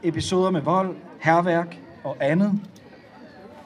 [0.03, 2.61] episoder med vold, herværk og andet.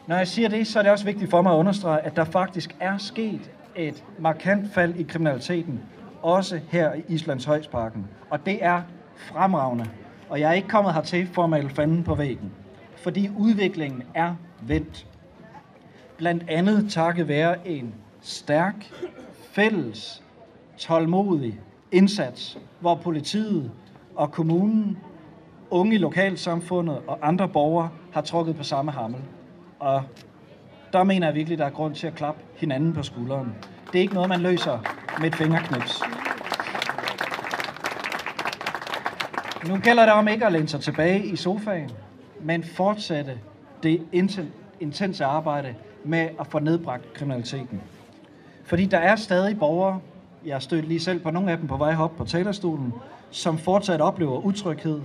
[0.06, 2.24] Når jeg siger det, så er det også vigtigt for mig at understrege, at der
[2.24, 5.80] faktisk er sket et markant fald i kriminaliteten,
[6.22, 8.06] også her i Islands Højsparken.
[8.30, 8.82] Og det er
[9.16, 9.86] fremragende.
[10.28, 12.52] Og jeg er ikke kommet hertil for at male fanden på væggen,
[12.96, 15.06] fordi udviklingen er vendt.
[16.16, 18.92] Blandt andet takket være en stærk,
[19.52, 20.22] fælles,
[20.78, 21.60] tålmodig
[21.92, 23.70] indsats, hvor politiet
[24.14, 24.98] og kommunen,
[25.70, 29.20] unge i lokalsamfundet og andre borgere har trukket på samme hammel.
[29.78, 30.02] Og
[30.92, 33.54] der mener jeg virkelig, der er grund til at klappe hinanden på skulderen.
[33.92, 34.78] Det er ikke noget, man løser
[35.20, 36.02] med et fingerknips.
[39.68, 41.90] Nu gælder det om ikke at læne sig tilbage i sofaen,
[42.40, 43.38] men fortsætte
[43.82, 44.02] det
[44.80, 47.80] intense arbejde med at få nedbragt kriminaliteten.
[48.64, 50.00] Fordi der er stadig borgere,
[50.44, 52.94] jeg stødte lige selv på nogle af dem på vej op på talerstolen,
[53.30, 55.00] som fortsat oplever utryghed.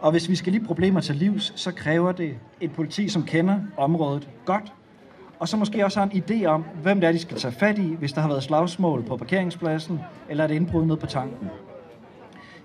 [0.00, 3.58] Og hvis vi skal lige problemer til livs, så kræver det et politi, som kender
[3.76, 4.72] området godt,
[5.38, 7.78] og så måske også har en idé om, hvem det er, de skal tage fat
[7.78, 11.50] i, hvis der har været slagsmål på parkeringspladsen, eller et indbrud ned på tanken.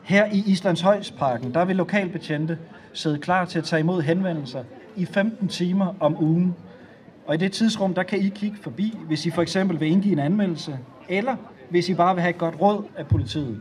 [0.03, 2.57] Her i Islands Højsparken, der vil lokalbetjente
[2.93, 4.63] sidde klar til at tage imod henvendelser
[4.95, 6.55] i 15 timer om ugen.
[7.25, 10.13] Og i det tidsrum, der kan I kigge forbi, hvis I for eksempel vil indgive
[10.13, 10.79] en anmeldelse,
[11.09, 11.35] eller
[11.69, 13.59] hvis I bare vil have et godt råd af politiet.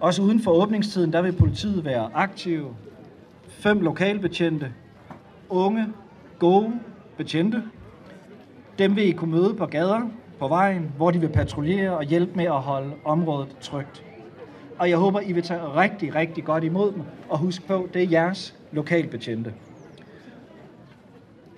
[0.00, 2.76] Også uden for åbningstiden, der vil politiet være aktive.
[3.48, 4.72] Fem lokalbetjente,
[5.48, 5.86] unge,
[6.38, 6.72] gode
[7.16, 7.62] betjente.
[8.78, 10.00] Dem vil I kunne møde på gader,
[10.38, 14.02] på vejen, hvor de vil patruljere og hjælpe med at holde området trygt.
[14.78, 18.02] og jeg håber, I vil tage rigtig, rigtig godt imod dem, og husk på, det
[18.02, 19.54] er jeres lokalbetjente.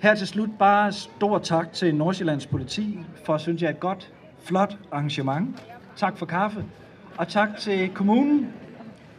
[0.01, 4.77] Her til slut bare stor tak til Nordsjællands politi for, synes jeg, et godt, flot
[4.91, 5.63] arrangement.
[5.95, 6.65] Tak for kaffe.
[7.19, 8.53] Og tak til kommunen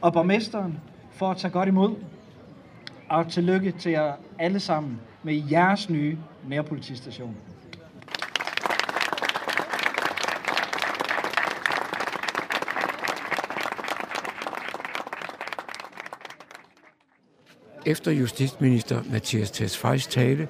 [0.01, 0.81] og borgmesteren
[1.11, 1.95] for at tage godt imod.
[3.09, 7.37] Og tillykke til jer alle sammen med jeres nye nærpolitistation.
[17.87, 20.49] Efter justitsminister Mathias Tesfajs tale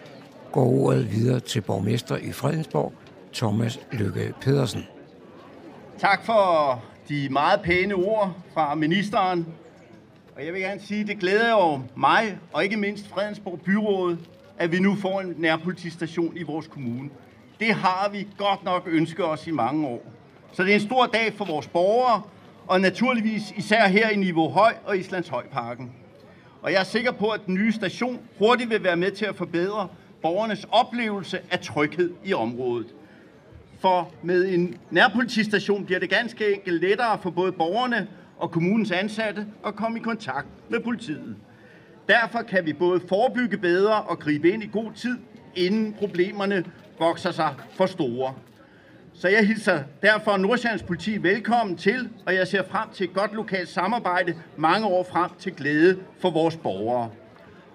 [0.52, 2.92] går ordet videre til borgmester i Fredensborg,
[3.34, 4.82] Thomas Lykke Pedersen.
[5.98, 9.46] Tak for de meget pæne ord fra ministeren.
[10.36, 14.16] Og jeg vil gerne sige, at det glæder jo mig, og ikke mindst Fredensborg Byråd,
[14.58, 17.10] at vi nu får en nærpolitistation i vores kommune.
[17.60, 20.02] Det har vi godt nok ønsket os i mange år.
[20.52, 22.22] Så det er en stor dag for vores borgere,
[22.66, 25.92] og naturligvis især her i Niveau Høj og Islandshøjparken.
[26.62, 29.36] Og jeg er sikker på, at den nye station hurtigt vil være med til at
[29.36, 29.88] forbedre
[30.22, 32.86] borgernes oplevelse af tryghed i området.
[33.80, 38.08] For med en nærpolitistation bliver det ganske enkelt lettere for både borgerne
[38.38, 41.36] og kommunens ansatte at komme i kontakt med politiet.
[42.08, 45.18] Derfor kan vi både forebygge bedre og gribe ind i god tid,
[45.56, 46.64] inden problemerne
[46.98, 48.34] vokser sig for store.
[49.14, 53.34] Så jeg hilser derfor Nordsjællands politi velkommen til, og jeg ser frem til et godt
[53.34, 57.10] lokalt samarbejde mange år frem til glæde for vores borgere.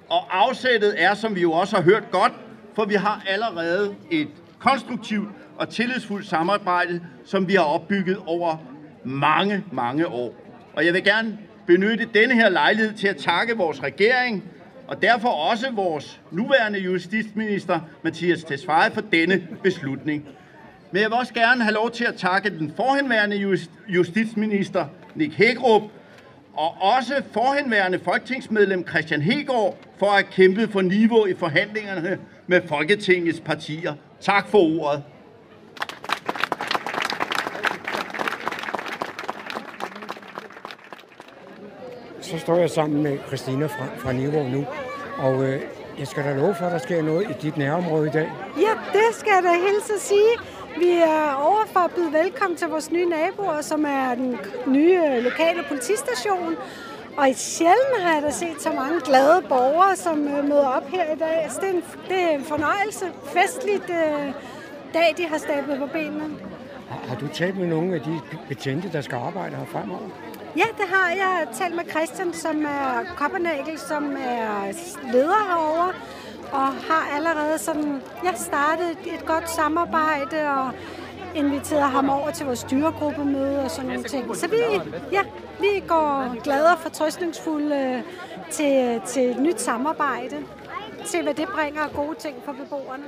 [0.10, 2.34] Og afsættet er, som vi jo også har hørt godt,
[2.76, 4.28] for vi har allerede et
[4.60, 8.58] konstruktivt og tillidsfuldt samarbejde, som vi har opbygget over
[9.04, 10.34] mange, mange år.
[10.74, 11.38] Og jeg vil gerne
[11.68, 14.44] benytte denne her lejlighed til at takke vores regering,
[14.88, 20.26] og derfor også vores nuværende justitsminister, Mathias Tesfaye, for denne beslutning.
[20.92, 24.86] Men jeg vil også gerne have lov til at takke den forhenværende justitsminister,
[25.16, 25.82] Nick Hækrup,
[26.54, 33.40] og også forhenværende folketingsmedlem Christian Hegård for at kæmpe for niveau i forhandlingerne med Folketingets
[33.40, 33.94] partier.
[34.22, 35.04] Tak for ordet.
[42.22, 44.66] Så står jeg sammen med Christina fra, fra Niveau nu,
[45.18, 45.62] og øh,
[46.00, 48.32] jeg skal da love for, at der sker noget i dit nærområde i dag.
[48.58, 50.32] Ja, det skal jeg da hilse at sige.
[50.78, 54.38] Vi er over for at byde velkommen til vores nye naboer, som er den
[54.68, 56.56] nye øh, lokale politistation.
[57.18, 60.88] Og i sjældent har jeg da set så mange glade borgere, som øh, møder op
[60.88, 61.48] her i dag.
[61.50, 64.34] Så det er en, det er en fornøjelse, festligt uh,
[64.94, 66.38] dag, de har stablet på benene.
[66.90, 70.10] Har, har du talt med nogle af de betjente, der skal arbejde her fremover?
[70.58, 71.18] Ja, det har jeg.
[71.18, 74.74] jeg talt med Christian, som er Koppernagel, som er
[75.14, 75.94] leder herovre
[76.52, 80.72] og har allerede sådan, ja, startet et godt samarbejde og
[81.36, 84.36] inviteret ham over til vores styregruppemøde og sådan nogle ting.
[84.36, 84.58] Så vi,
[85.12, 85.22] ja,
[85.60, 88.04] vi går glade og fortrøstningsfulde øh,
[88.52, 90.36] til, til et nyt samarbejde,
[91.06, 93.04] til hvad det bringer af gode ting for beboerne.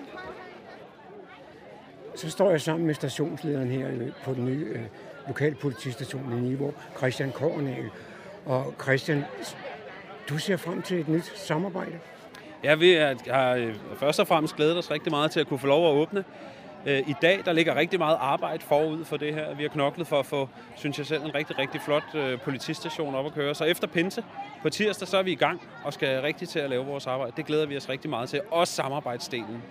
[2.15, 4.81] Så står jeg sammen med stationslederen her øh, på den nye øh,
[5.27, 7.89] lokalpolitistation i Niveau, Christian Kornagel.
[8.45, 9.23] Og Christian,
[10.29, 11.99] du ser frem til et nyt samarbejde?
[12.63, 12.93] Ja, vi
[13.27, 15.93] har øh, først og fremmest glædet os rigtig meget til at kunne få lov at
[15.95, 16.23] åbne.
[16.87, 19.55] Øh, I dag der ligger rigtig meget arbejde forud for det her.
[19.55, 23.15] Vi har knoklet for at få, synes jeg selv, en rigtig, rigtig flot øh, politistation
[23.15, 23.55] op at køre.
[23.55, 24.23] Så efter pinse
[24.61, 27.33] på tirsdag, så er vi i gang og skal rigtig til at lave vores arbejde.
[27.37, 28.41] Det glæder vi os rigtig meget til.
[28.51, 29.63] Også samarbejdsdelen.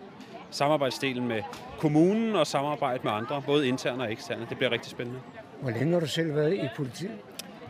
[0.50, 1.42] Samarbejdsdelen med
[1.78, 4.46] kommunen og samarbejde med andre, både interne og eksterne.
[4.48, 5.20] Det bliver rigtig spændende.
[5.60, 7.18] Hvor længe har du selv været i politiet?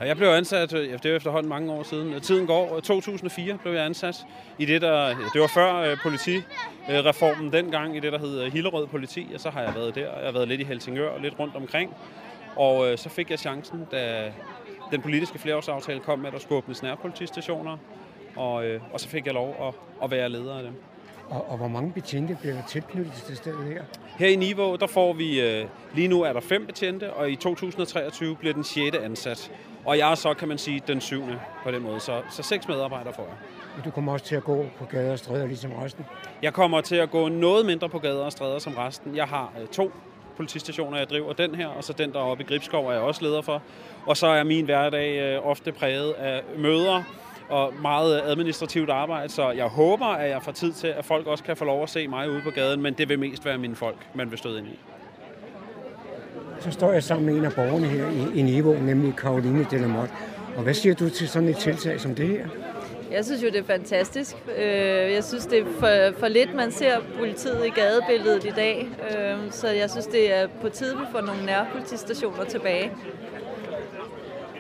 [0.01, 2.13] Jeg blev ansat, øh, det er efterhånden mange år siden.
[2.15, 4.27] Øh, tiden går, 2004 blev jeg ansat
[4.59, 9.29] i det, der, det var før uh, politireformen dengang, i det, der hed Hillerød Politi,
[9.35, 10.01] og så har jeg været der.
[10.01, 11.95] Jeg har været lidt i Helsingør og lidt rundt omkring.
[12.57, 14.33] Og så fik jeg chancen, da
[14.91, 17.77] den politiske flereårsaftale kom med, at der skulle åbnes nærpolitistationer,
[18.37, 19.75] og, og så fik jeg lov at,
[20.05, 20.73] at være leder af dem.
[21.31, 23.83] Og, og hvor mange betjente bliver tilknyttet til stedet her?
[24.19, 27.37] Her i Niveau, der får vi, øh, lige nu er der fem betjente, og i
[27.37, 29.53] 2023 bliver den sjette ansat.
[29.85, 32.01] Og jeg er så, kan man sige, den syvende på den måde.
[32.01, 33.37] Så, så seks medarbejdere får jeg.
[33.79, 36.05] Og du kommer også til at gå på gader og stræder ligesom resten?
[36.43, 39.17] Jeg kommer til at gå noget mindre på gader og stræder som resten.
[39.17, 39.93] Jeg har øh, to
[40.37, 41.33] politistationer, jeg driver.
[41.33, 43.63] Den her, og så den der oppe i Gribskov er jeg også leder for.
[44.07, 47.03] Og så er min hverdag øh, ofte præget af møder,
[47.49, 51.45] og meget administrativt arbejde, så jeg håber, at jeg får tid til, at folk også
[51.45, 53.77] kan få lov at se mig ude på gaden, men det vil mest være mine
[53.77, 54.79] folk, man vil støde ind i.
[56.61, 60.15] Så står jeg sammen med en af borgerne her i, i Niveau, nemlig Karoline Delamotte.
[60.57, 62.47] Og hvad siger du til sådan et tiltag som det her?
[63.11, 64.37] Jeg synes jo, det er fantastisk.
[64.59, 68.89] Øh, jeg synes, det er for, for lidt, man ser politiet i gadebilledet i dag.
[69.11, 72.93] Øh, så jeg synes, det er på tide, vi får nogle nærpolitistationer tilbage.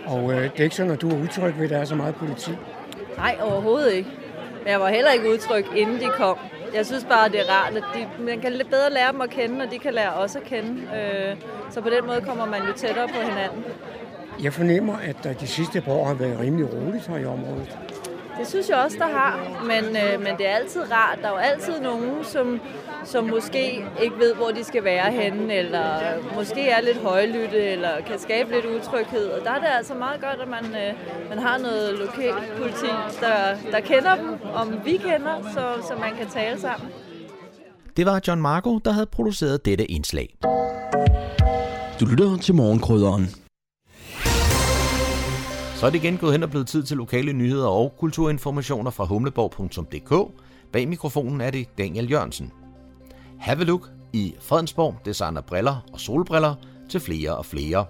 [0.06, 1.94] Og øh, det er ikke sådan, at du er utryg ved, at der er så
[1.94, 2.50] meget politi.
[3.16, 4.10] Nej, overhovedet ikke.
[4.62, 6.38] Men jeg var heller ikke udtryk, inden de kom.
[6.74, 9.30] Jeg synes bare, det er rart, at de, man kan lidt bedre lære dem at
[9.30, 10.82] kende, og de kan lære os at kende.
[10.96, 11.36] Øh,
[11.70, 13.64] så på den måde kommer man jo tættere på hinanden.
[14.42, 17.78] Jeg fornemmer, at der de sidste par år har været rimelig roligt her i området.
[18.38, 21.18] Det synes jeg også, der har, men, øh, men det er altid rart.
[21.22, 22.60] Der er jo altid nogen, som,
[23.04, 25.86] som måske ikke ved, hvor de skal være henne, eller
[26.34, 29.26] måske er lidt højlytte, eller kan skabe lidt utryghed.
[29.26, 30.94] Og der er det altså meget godt, at man, øh,
[31.28, 36.16] man har noget lokalt politi, der, der kender dem, om vi kender, så, så man
[36.18, 36.88] kan tale sammen.
[37.96, 40.34] Det var John Marco, der havde produceret dette indslag.
[42.00, 43.45] Du lytter til morgenkrydderen.
[45.86, 49.04] Så er det igen gået hen og blevet tid til lokale nyheder og kulturinformationer fra
[49.04, 50.32] humleborg.dk.
[50.72, 52.52] Bag mikrofonen er det Daniel Jørgensen.
[53.38, 56.54] Have a look i Fredensborg designer briller og solbriller
[56.88, 57.84] til flere og flere.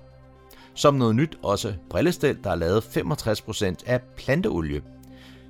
[0.75, 4.83] Som noget nyt også brillestel, der er lavet 65% af planteolie.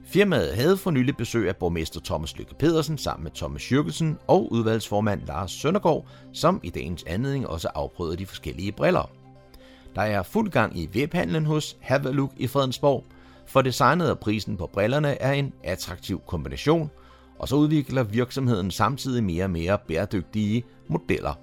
[0.04, 4.52] Firmaet havde for nylig besøg af borgmester Thomas Lykke Pedersen sammen med Thomas Jørgensen og
[4.52, 9.25] udvalgsformand Lars Søndergaard, som i dagens anledning også afprøvede de forskellige briller.
[9.96, 13.04] Der er fuld gang i webhandlen hos Have a Look i Fredensborg,
[13.46, 16.90] for designet og prisen på brillerne er en attraktiv kombination,
[17.38, 21.34] og så udvikler virksomheden samtidig mere og mere bæredygtige modeller.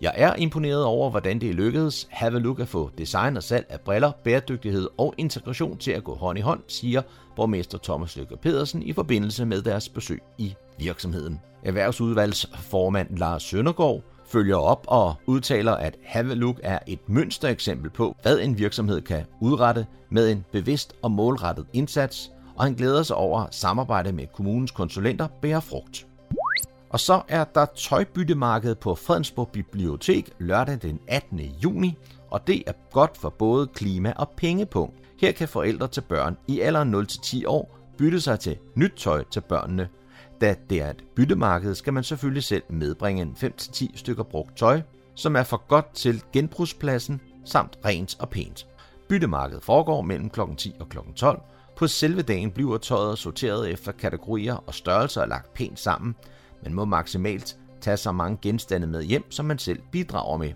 [0.00, 3.66] Jeg er imponeret over, hvordan det lykkedes Have a Look at få design og salg
[3.68, 7.02] af briller, bæredygtighed og integration til at gå hånd i hånd, siger
[7.36, 11.40] borgmester Thomas Lykke Pedersen i forbindelse med deres besøg i virksomheden.
[11.62, 14.02] Erhvervsudvalgsformand Lars Søndergaard
[14.34, 19.24] følger op og udtaler, at Have Look er et mønstereksempel på, hvad en virksomhed kan
[19.40, 24.26] udrette med en bevidst og målrettet indsats, og han glæder sig over at samarbejde med
[24.34, 26.06] kommunens konsulenter bærer frugt.
[26.90, 31.40] Og så er der tøjbyttemarked på Fredensborg Bibliotek lørdag den 18.
[31.40, 31.98] juni,
[32.30, 34.94] og det er godt for både klima og pengepunkt.
[35.20, 39.40] Her kan forældre til børn i alderen 0-10 år bytte sig til nyt tøj til
[39.40, 39.88] børnene.
[40.44, 44.82] Da det er et byttemarked, skal man selvfølgelig selv medbringe en 5-10 stykker brugt tøj,
[45.14, 48.66] som er for godt til genbrugspladsen samt rent og pænt.
[49.08, 50.40] Byttemarkedet foregår mellem kl.
[50.56, 50.98] 10 og kl.
[51.16, 51.40] 12.
[51.76, 56.14] På selve dagen bliver tøjet sorteret efter kategorier og størrelser og lagt pænt sammen.
[56.62, 60.52] Man må maksimalt tage så mange genstande med hjem, som man selv bidrager med.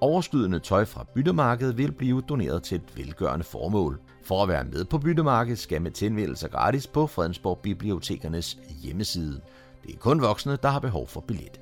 [0.00, 4.00] Overskydende tøj fra byttemarkedet vil blive doneret til et velgørende formål.
[4.24, 9.40] For at være med på byttemarkedet skal man tilmelde sig gratis på Fredensborg Bibliotekernes hjemmeside.
[9.86, 11.60] Det er kun voksne, der har behov for billet.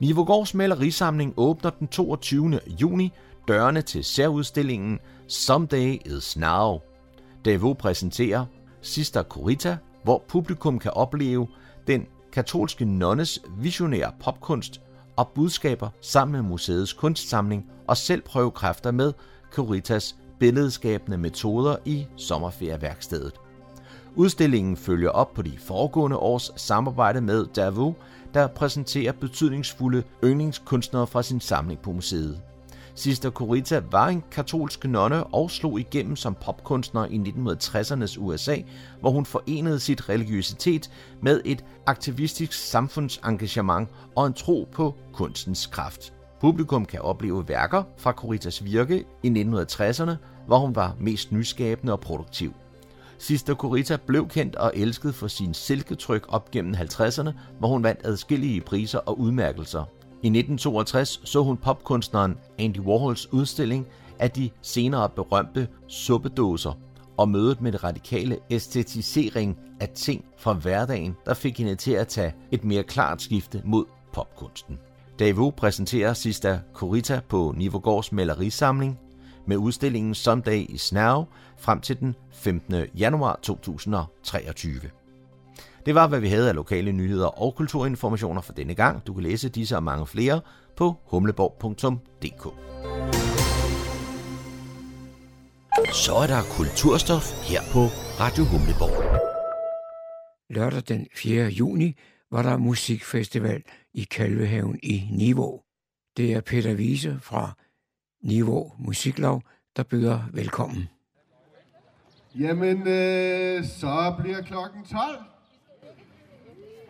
[0.00, 2.60] Nivogårds malerisamling åbner den 22.
[2.80, 3.12] juni
[3.48, 6.78] dørene til særudstillingen Someday is Now.
[7.44, 8.46] Davo præsenterer
[8.80, 11.48] Sister Corita, hvor publikum kan opleve
[11.86, 14.80] den katolske nonnes visionære popkunst
[15.16, 19.12] og budskaber sammen med museets kunstsamling og selv prøve kræfter med
[19.52, 23.32] Coritas billedskabende metoder i sommerferieværkstedet.
[24.14, 27.92] Udstillingen følger op på de foregående års samarbejde med Davo,
[28.34, 32.40] der præsenterer betydningsfulde yndlingskunstnere fra sin samling på museet.
[32.98, 38.56] Sister Corita var en katolsk nonne og slog igennem som popkunstner i 1960'ernes USA,
[39.00, 40.90] hvor hun forenede sit religiøsitet
[41.22, 46.12] med et aktivistisk samfundsengagement og en tro på kunstens kraft.
[46.40, 50.12] Publikum kan opleve værker fra Coritas virke i 1960'erne,
[50.46, 52.52] hvor hun var mest nyskabende og produktiv.
[53.18, 58.00] Sister Corita blev kendt og elsket for sin silketryk op gennem 50'erne, hvor hun vandt
[58.04, 59.84] adskillige priser og udmærkelser.
[60.26, 63.86] I 1962 så hun popkunstneren Andy Warhols udstilling
[64.18, 66.72] af de senere berømte suppedåser
[67.16, 72.08] og mødet med det radikale æstetisering af ting fra hverdagen, der fik hende til at
[72.08, 74.78] tage et mere klart skifte mod popkunsten.
[75.18, 78.98] Davo præsenterer Sista Corita på Nivogårds malerisamling
[79.46, 81.24] med udstillingen Someday i Snow
[81.58, 82.74] frem til den 15.
[82.98, 84.80] januar 2023.
[85.86, 89.06] Det var, hvad vi havde af lokale nyheder og kulturinformationer for denne gang.
[89.06, 90.40] Du kan læse disse og mange flere
[90.76, 92.42] på humleborg.dk.
[95.94, 97.80] Så er der kulturstof her på
[98.20, 99.20] Radio Humleborg.
[100.50, 101.46] Lørdag den 4.
[101.46, 101.94] juni
[102.30, 103.62] var der musikfestival
[103.94, 105.60] i Kalvehaven i Niveau.
[106.16, 107.52] Det er Peter Wiese fra
[108.22, 109.42] Niveau Musiklov,
[109.76, 110.88] der byder velkommen.
[112.34, 115.35] Jamen, øh, så bliver klokken 12.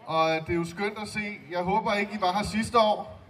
[0.07, 1.39] Og det er jo skønt at se.
[1.51, 3.21] Jeg håber ikke, I var her sidste år.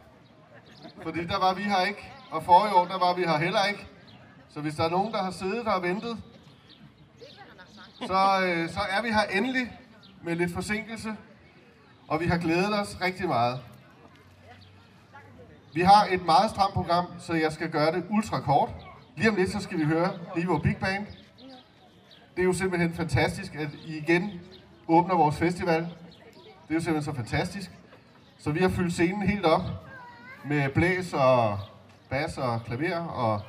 [1.02, 2.12] Fordi der var vi her ikke.
[2.30, 3.86] Og forrige år, der var vi her heller ikke.
[4.48, 6.18] Så hvis der er nogen, der har siddet her og ventet,
[8.06, 9.72] så, øh, så er vi her endelig
[10.22, 11.16] med lidt forsinkelse.
[12.08, 13.60] Og vi har glædet os rigtig meget.
[15.74, 18.70] Vi har et meget stramt program, så jeg skal gøre det ultra kort.
[19.16, 21.06] Lige om lidt, så skal vi høre Niveau Big Band.
[22.36, 24.40] Det er jo simpelthen fantastisk, at I igen
[24.88, 25.88] åbner vores festival.
[26.68, 27.70] Det er jo simpelthen så fantastisk.
[28.38, 29.62] Så vi har fyldt scenen helt op
[30.44, 31.58] med blæs og
[32.10, 33.40] bas og klaver og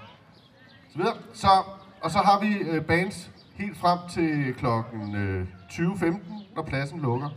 [0.91, 1.15] så videre.
[1.33, 1.47] Så,
[2.01, 7.29] og så har vi øh, bands helt frem til klokken øh, 20.15, når pladsen lukker.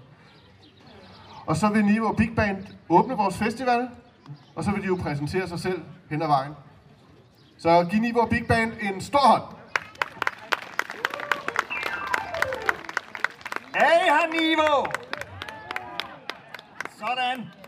[1.47, 3.89] Og så vil Niveau Big Band åbne vores festival,
[4.55, 6.53] og så vil de jo præsentere sig selv hen ad vejen.
[7.59, 9.43] Så giv Niveau Big Band en stor hånd.
[13.75, 15.10] Hey, her
[17.01, 17.60] Niveau!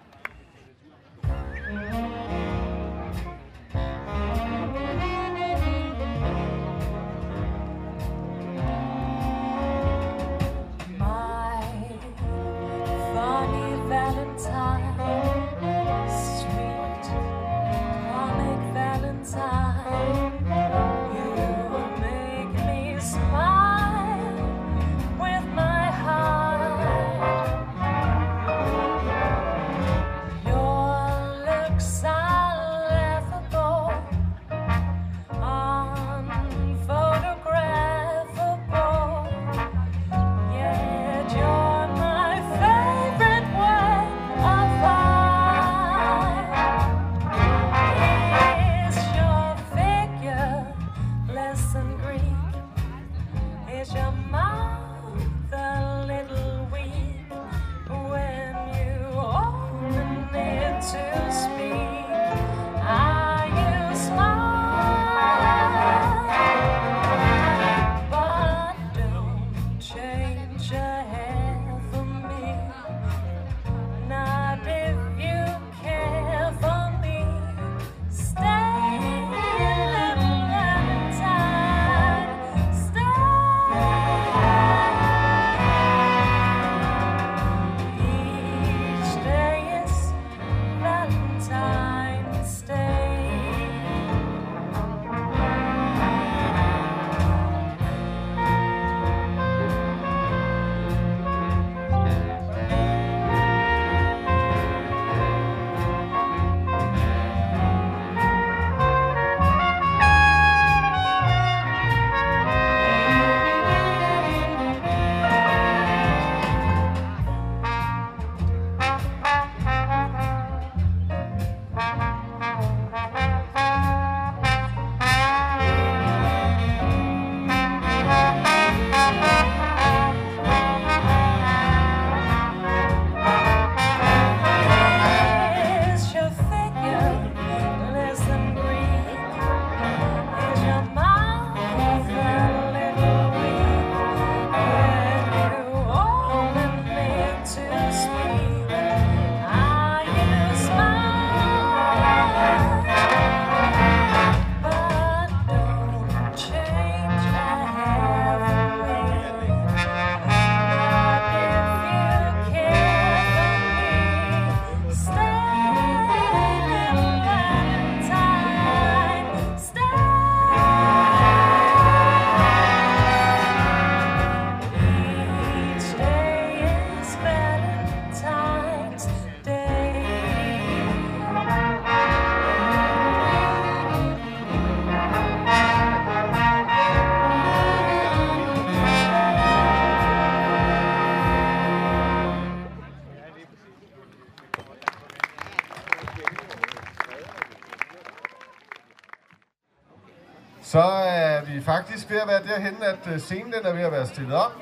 [201.62, 204.34] Er faktisk ved at være derhen, at øh, scenen den er ved at være stillet
[204.34, 204.52] op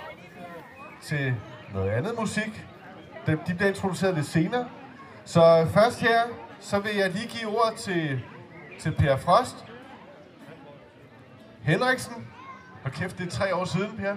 [1.03, 1.35] til
[1.75, 2.67] noget andet musik.
[3.27, 4.69] De, de bliver introduceret lidt senere.
[5.25, 6.21] Så øh, først her,
[6.61, 8.21] så vil jeg lige give ordet til,
[8.79, 9.65] til Per Frost.
[11.63, 12.27] Henriksen.
[12.85, 14.17] Og kæft, det er tre år siden, Per.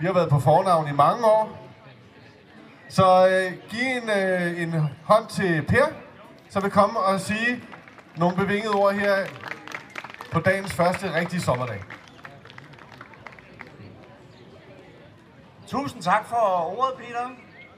[0.00, 1.68] Vi har været på fornavn i mange år.
[2.88, 5.86] Så øh, giv en, øh, en hånd til Per,
[6.50, 7.64] så vil komme og sige
[8.16, 9.16] nogle bevingede ord her
[10.38, 11.80] på dagens første rigtige sommerdag.
[15.66, 17.30] Tusind tak for ordet, Peter.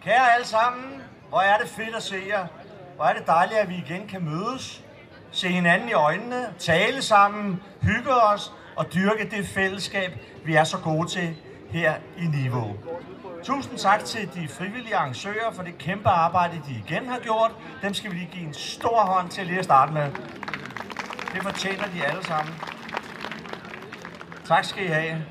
[0.03, 2.47] Kære alle sammen, hvor er det fedt at se jer.
[2.97, 4.85] Hvor er det dejligt, at vi igen kan mødes,
[5.31, 10.13] se hinanden i øjnene, tale sammen, hygge os og dyrke det fællesskab,
[10.45, 11.37] vi er så gode til
[11.71, 12.77] her i Niveau.
[13.45, 17.51] Tusind tak til de frivillige arrangører for det kæmpe arbejde, de igen har gjort.
[17.83, 20.11] Dem skal vi lige give en stor hånd til lige at starte med.
[21.35, 22.55] Det fortjener de alle sammen.
[24.47, 25.25] Tak skal I have.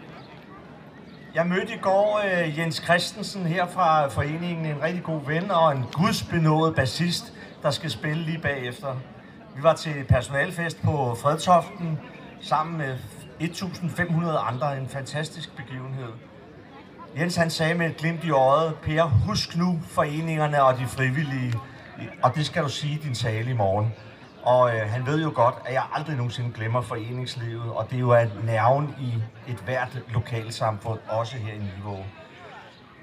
[1.34, 5.72] Jeg mødte i går øh, Jens Christensen her fra foreningen, en rigtig god ven og
[5.72, 7.34] en gudsbenået bassist,
[7.64, 8.96] der skal spille lige bagefter.
[9.56, 12.00] Vi var til personalfest på Fredtoften
[12.42, 12.98] sammen med
[13.42, 14.78] 1.500 andre.
[14.78, 16.12] En fantastisk begivenhed.
[17.18, 21.54] Jens han sagde med et glimt i øjet, Per, husk nu foreningerne og de frivillige,
[22.24, 23.94] og det skal du sige i din tale i morgen.
[24.44, 28.00] Og øh, han ved jo godt, at jeg aldrig nogensinde glemmer foreningslivet, og det er
[28.00, 29.14] jo at nerven i
[29.52, 31.98] et hvert lokalsamfund, også her i Niveau.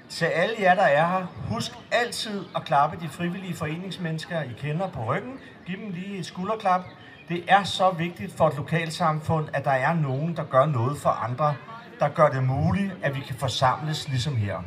[0.09, 4.87] Til alle jer, der er her, husk altid at klappe de frivillige foreningsmennesker, I kender
[4.87, 5.39] på ryggen.
[5.65, 6.81] Giv dem lige et skulderklap.
[7.29, 11.09] Det er så vigtigt for et lokalsamfund, at der er nogen, der gør noget for
[11.09, 11.55] andre,
[11.99, 14.57] der gør det muligt, at vi kan forsamles ligesom her.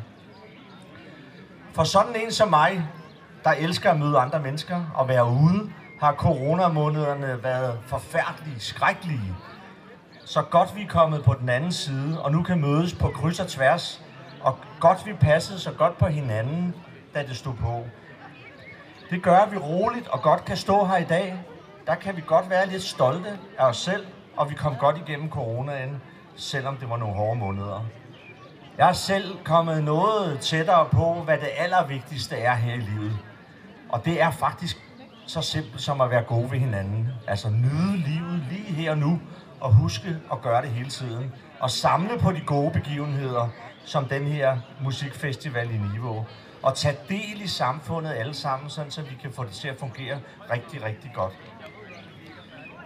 [1.72, 2.88] For sådan en som mig,
[3.44, 5.70] der elsker at møde andre mennesker og være ude,
[6.00, 9.34] har coronamånederne været forfærdelige, skrækkelige.
[10.24, 13.40] Så godt vi er kommet på den anden side, og nu kan mødes på kryds
[13.40, 14.02] og tværs,
[14.40, 16.74] og godt vi passede så godt på hinanden,
[17.14, 17.84] da det stod på.
[19.10, 21.44] Det gør, at vi roligt og godt kan stå her i dag.
[21.86, 25.30] Der kan vi godt være lidt stolte af os selv, og vi kom godt igennem
[25.30, 26.02] coronaen,
[26.36, 27.84] selvom det var nogle hårde måneder.
[28.78, 33.18] Jeg er selv kommet noget tættere på, hvad det allervigtigste er her i livet.
[33.88, 34.89] Og det er faktisk
[35.30, 37.08] så simpelt som at være gode ved hinanden.
[37.26, 39.20] Altså nyde livet lige her og nu,
[39.60, 41.32] og huske at gøre det hele tiden.
[41.60, 43.48] Og samle på de gode begivenheder,
[43.84, 46.26] som den her musikfestival i Niveau.
[46.62, 49.76] Og tage del i samfundet alle sammen, sådan så vi kan få det til at
[49.78, 50.18] fungere
[50.52, 51.32] rigtig, rigtig godt.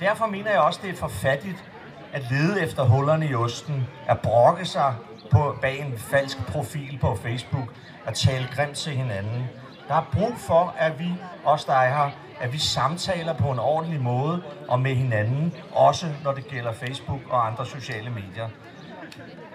[0.00, 1.70] Derfor mener jeg også, det er for fattigt
[2.12, 4.94] at lede efter hullerne i osten, at brokke sig
[5.30, 7.68] på, bag en falsk profil på Facebook,
[8.06, 9.48] at tale grimt til hinanden.
[9.88, 11.14] Der er brug for, at vi,
[11.44, 16.06] os der er her, at vi samtaler på en ordentlig måde og med hinanden, også
[16.24, 18.48] når det gælder Facebook og andre sociale medier.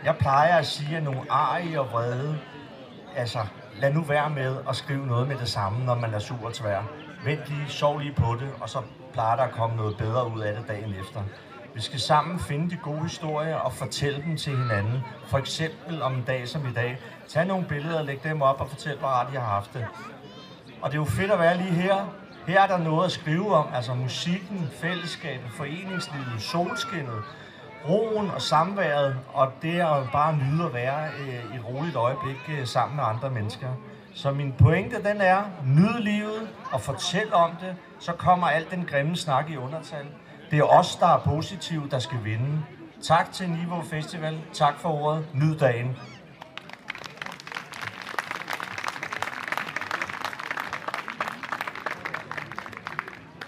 [0.03, 2.39] Jeg plejer at sige, at nogle arige og vrede,
[3.15, 3.39] altså
[3.80, 6.53] lad nu være med at skrive noget med det samme, når man er sur og
[6.53, 6.82] tvær.
[7.25, 8.82] Vent lige, sov lige på det, og så
[9.13, 11.21] plejer der at komme noget bedre ud af det dagen efter.
[11.75, 15.03] Vi skal sammen finde de gode historier og fortælle dem til hinanden.
[15.27, 16.97] For eksempel om en dag som i dag.
[17.27, 19.86] Tag nogle billeder og læg dem op og fortæl, hvor rart I har haft det.
[20.82, 22.13] Og det er jo fedt at være lige her.
[22.48, 27.24] Her er der noget at skrive om, altså musikken, fællesskabet, foreningslivet, solskinnet,
[27.90, 32.68] roen og samværet, og det at bare nyde at være øh, et roligt øjeblik øh,
[32.68, 33.68] sammen med andre mennesker.
[34.14, 38.86] Så min pointe, den er, nyd livet og fortæl om det, så kommer alt den
[38.86, 40.06] grimme snak i undertal.
[40.52, 42.64] Det er os, der er positive, der skal vinde.
[43.04, 44.40] Tak til Niveau Festival.
[44.54, 45.26] Tak for ordet.
[45.34, 45.98] Nyd dagen.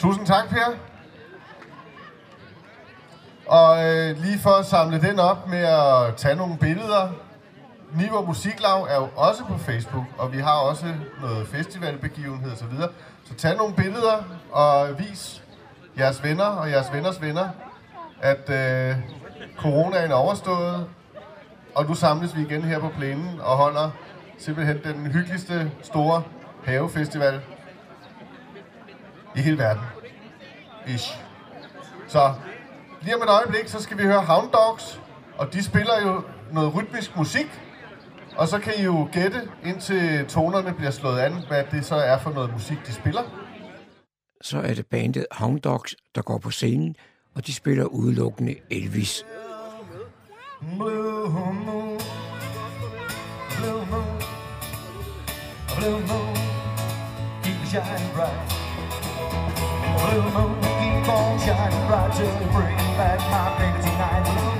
[0.02, 0.78] Tusind tak, Per.
[3.48, 7.10] Og øh, lige for at samle den op med at tage nogle billeder.
[7.94, 10.86] Niveau Musiklav er jo også på Facebook, og vi har også
[11.22, 12.76] noget festivalbegivenhed osv.
[12.78, 12.90] Så,
[13.26, 15.44] så tag nogle billeder og vis
[15.98, 17.50] jeres venner og jeres venners venner,
[18.22, 18.96] at øh,
[19.58, 20.88] coronaen er overstået,
[21.76, 23.90] og nu samles vi igen her på plænen og holder
[24.38, 26.24] simpelthen den hyggeligste store
[26.66, 27.42] havefestival
[29.36, 29.84] i hele verden.
[30.88, 31.18] Ish.
[32.08, 32.34] Så
[33.02, 35.02] lige om et øjeblik, så skal vi høre Hound Dogs,
[35.38, 37.62] og de spiller jo noget rytmisk musik,
[38.38, 42.18] og så kan I jo gætte, indtil tonerne bliver slået an, hvad det så er
[42.18, 43.22] for noget musik, de spiller.
[44.42, 46.96] Så er det bandet Hound Dogs, der går på scenen,
[47.36, 49.26] og de spiller udelukkende Elvis.
[50.60, 52.00] Blue moon,
[53.58, 54.22] blue moon,
[55.78, 56.36] blue moon,
[57.44, 58.61] keep shining bright.
[60.02, 64.51] Blue moon, keep on shining bright to bring back my baby tonight.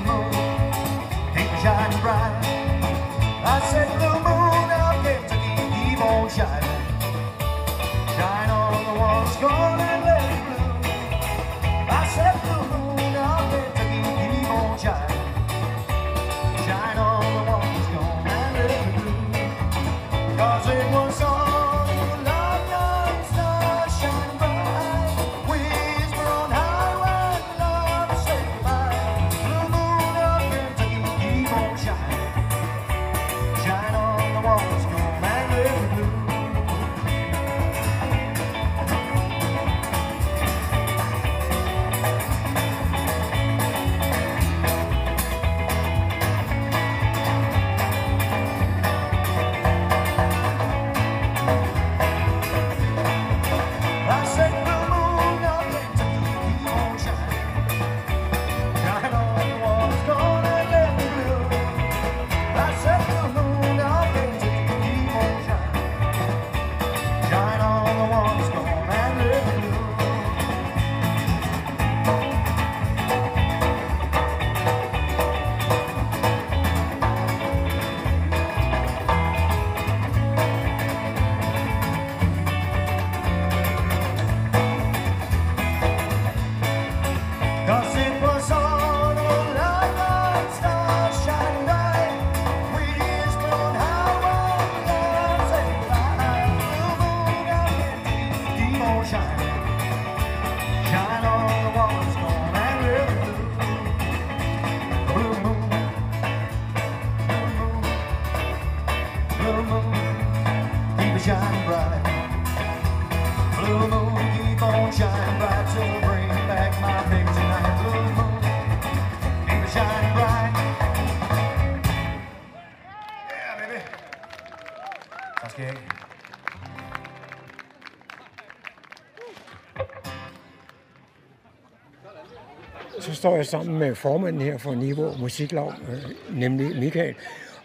[133.22, 137.14] Står jeg sammen med formanden her for Niveau Musiklav, øh, nemlig Michael.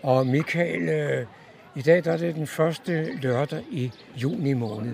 [0.03, 1.25] Og Michael, øh,
[1.75, 4.93] i dag der er det den første lørdag i juni måned.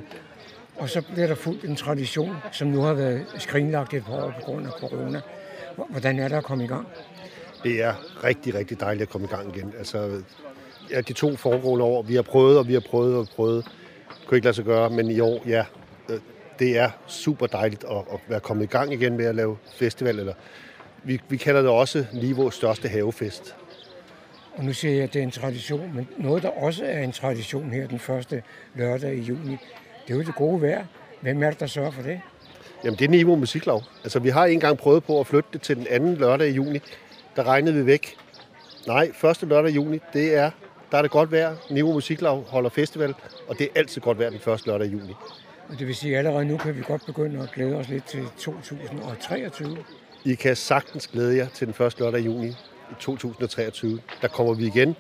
[0.77, 4.33] Og så bliver der fuldt en tradition, som nu har været skrinlagt et par år
[4.39, 5.21] på grund af corona.
[5.89, 6.87] Hvordan er der at komme i gang?
[7.63, 7.93] Det er
[8.23, 9.73] rigtig, rigtig dejligt at komme i gang igen.
[9.77, 10.21] Altså,
[10.91, 13.65] ja, de to foregående år, vi har prøvet, og vi har prøvet og prøvet.
[14.09, 15.65] Det kunne ikke lade sig gøre, men i år, ja,
[16.59, 20.19] det er super dejligt at, at være kommet i gang igen med at lave festival.
[20.19, 20.33] Eller,
[21.03, 23.55] vi, vi kalder det også Niveaus største havefest.
[24.55, 27.11] Og nu siger jeg, at det er en tradition, men noget, der også er en
[27.11, 28.43] tradition her den første
[28.75, 29.57] lørdag i juni,
[30.07, 30.85] det er jo det gode vejr.
[31.21, 32.21] Hvem er det, der sørger for det?
[32.83, 33.83] Jamen, det er Niveau Musiklav.
[34.03, 36.79] Altså, vi har engang prøvet på at flytte det til den anden lørdag i juni.
[37.35, 38.15] Der regnede vi væk.
[38.87, 40.51] Nej, første lørdag i juni, det er,
[40.91, 41.55] der er det godt vejr.
[41.69, 43.13] Niveau Musiklav holder festival,
[43.47, 45.13] og det er altid godt vejr den første lørdag i juni.
[45.69, 48.05] Og det vil sige, at allerede nu kan vi godt begynde at glæde os lidt
[48.05, 49.77] til 2023.
[50.25, 52.47] I kan sagtens glæde jer til den første lørdag i juni
[52.91, 53.99] i 2023.
[54.21, 54.95] Der kommer vi igen,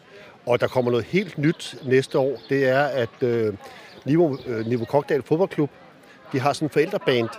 [0.45, 2.37] og der kommer noget helt nyt næste år.
[2.49, 3.53] Det er, at øh,
[4.05, 5.69] Niveau, øh, Niveau Cocktail Fodboldklub,
[6.31, 7.29] de har sådan en forældreband,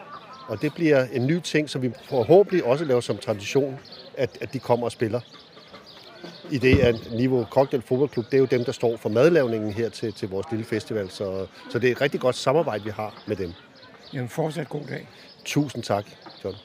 [0.48, 3.78] og det bliver en ny ting, som vi forhåbentlig også laver som tradition,
[4.16, 5.20] at, at de kommer og spiller.
[6.50, 9.88] I det, at Niveau Cocktail Fodboldklub, det er jo dem, der står for madlavningen her
[9.88, 13.22] til, til vores lille festival, så, så det er et rigtig godt samarbejde, vi har
[13.26, 13.52] med dem.
[14.12, 15.08] Jamen fortsat god dag.
[15.44, 16.04] Tusind tak,
[16.44, 16.56] John.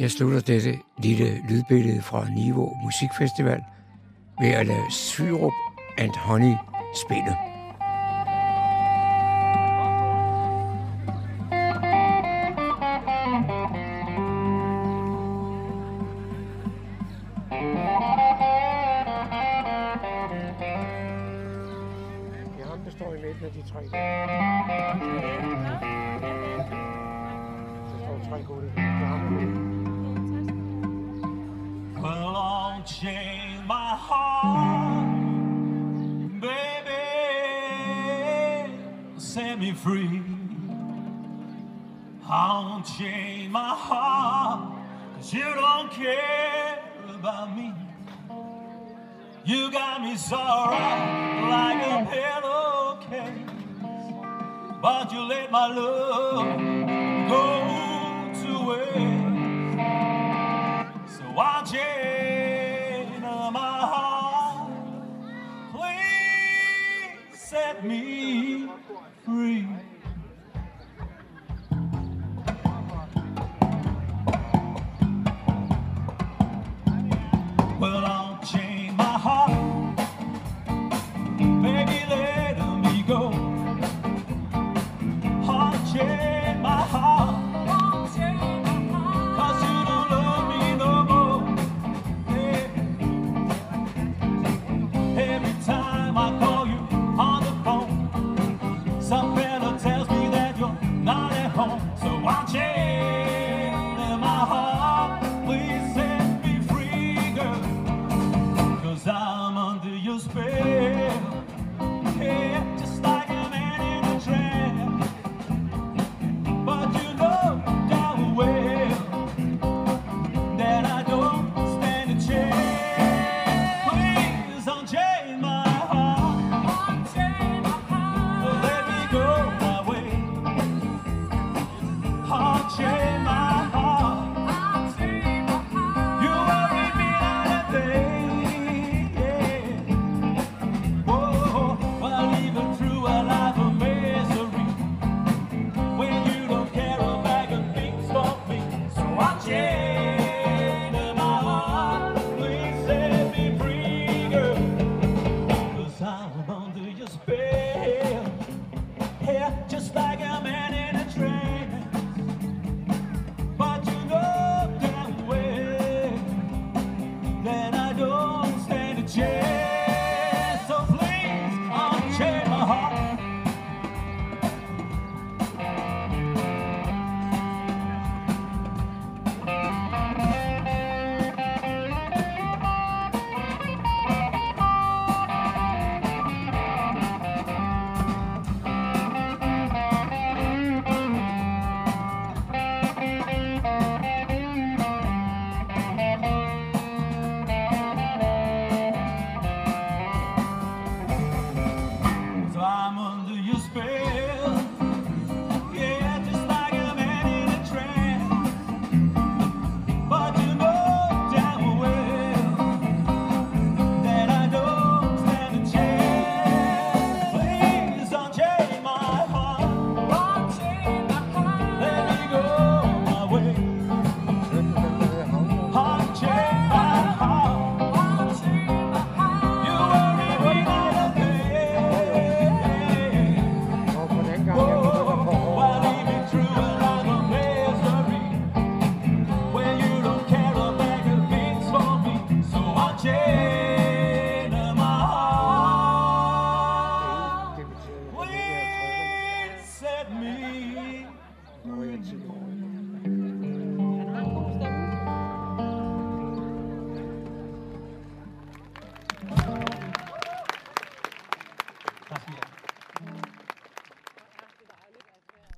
[0.00, 3.60] Jeg slutter dette lille lydbillede fra Niveau Musikfestival
[4.40, 5.52] ved at lade Syrup
[5.98, 6.54] and Honey
[7.04, 7.49] spille.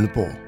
[0.00, 0.39] Radio Humleborg,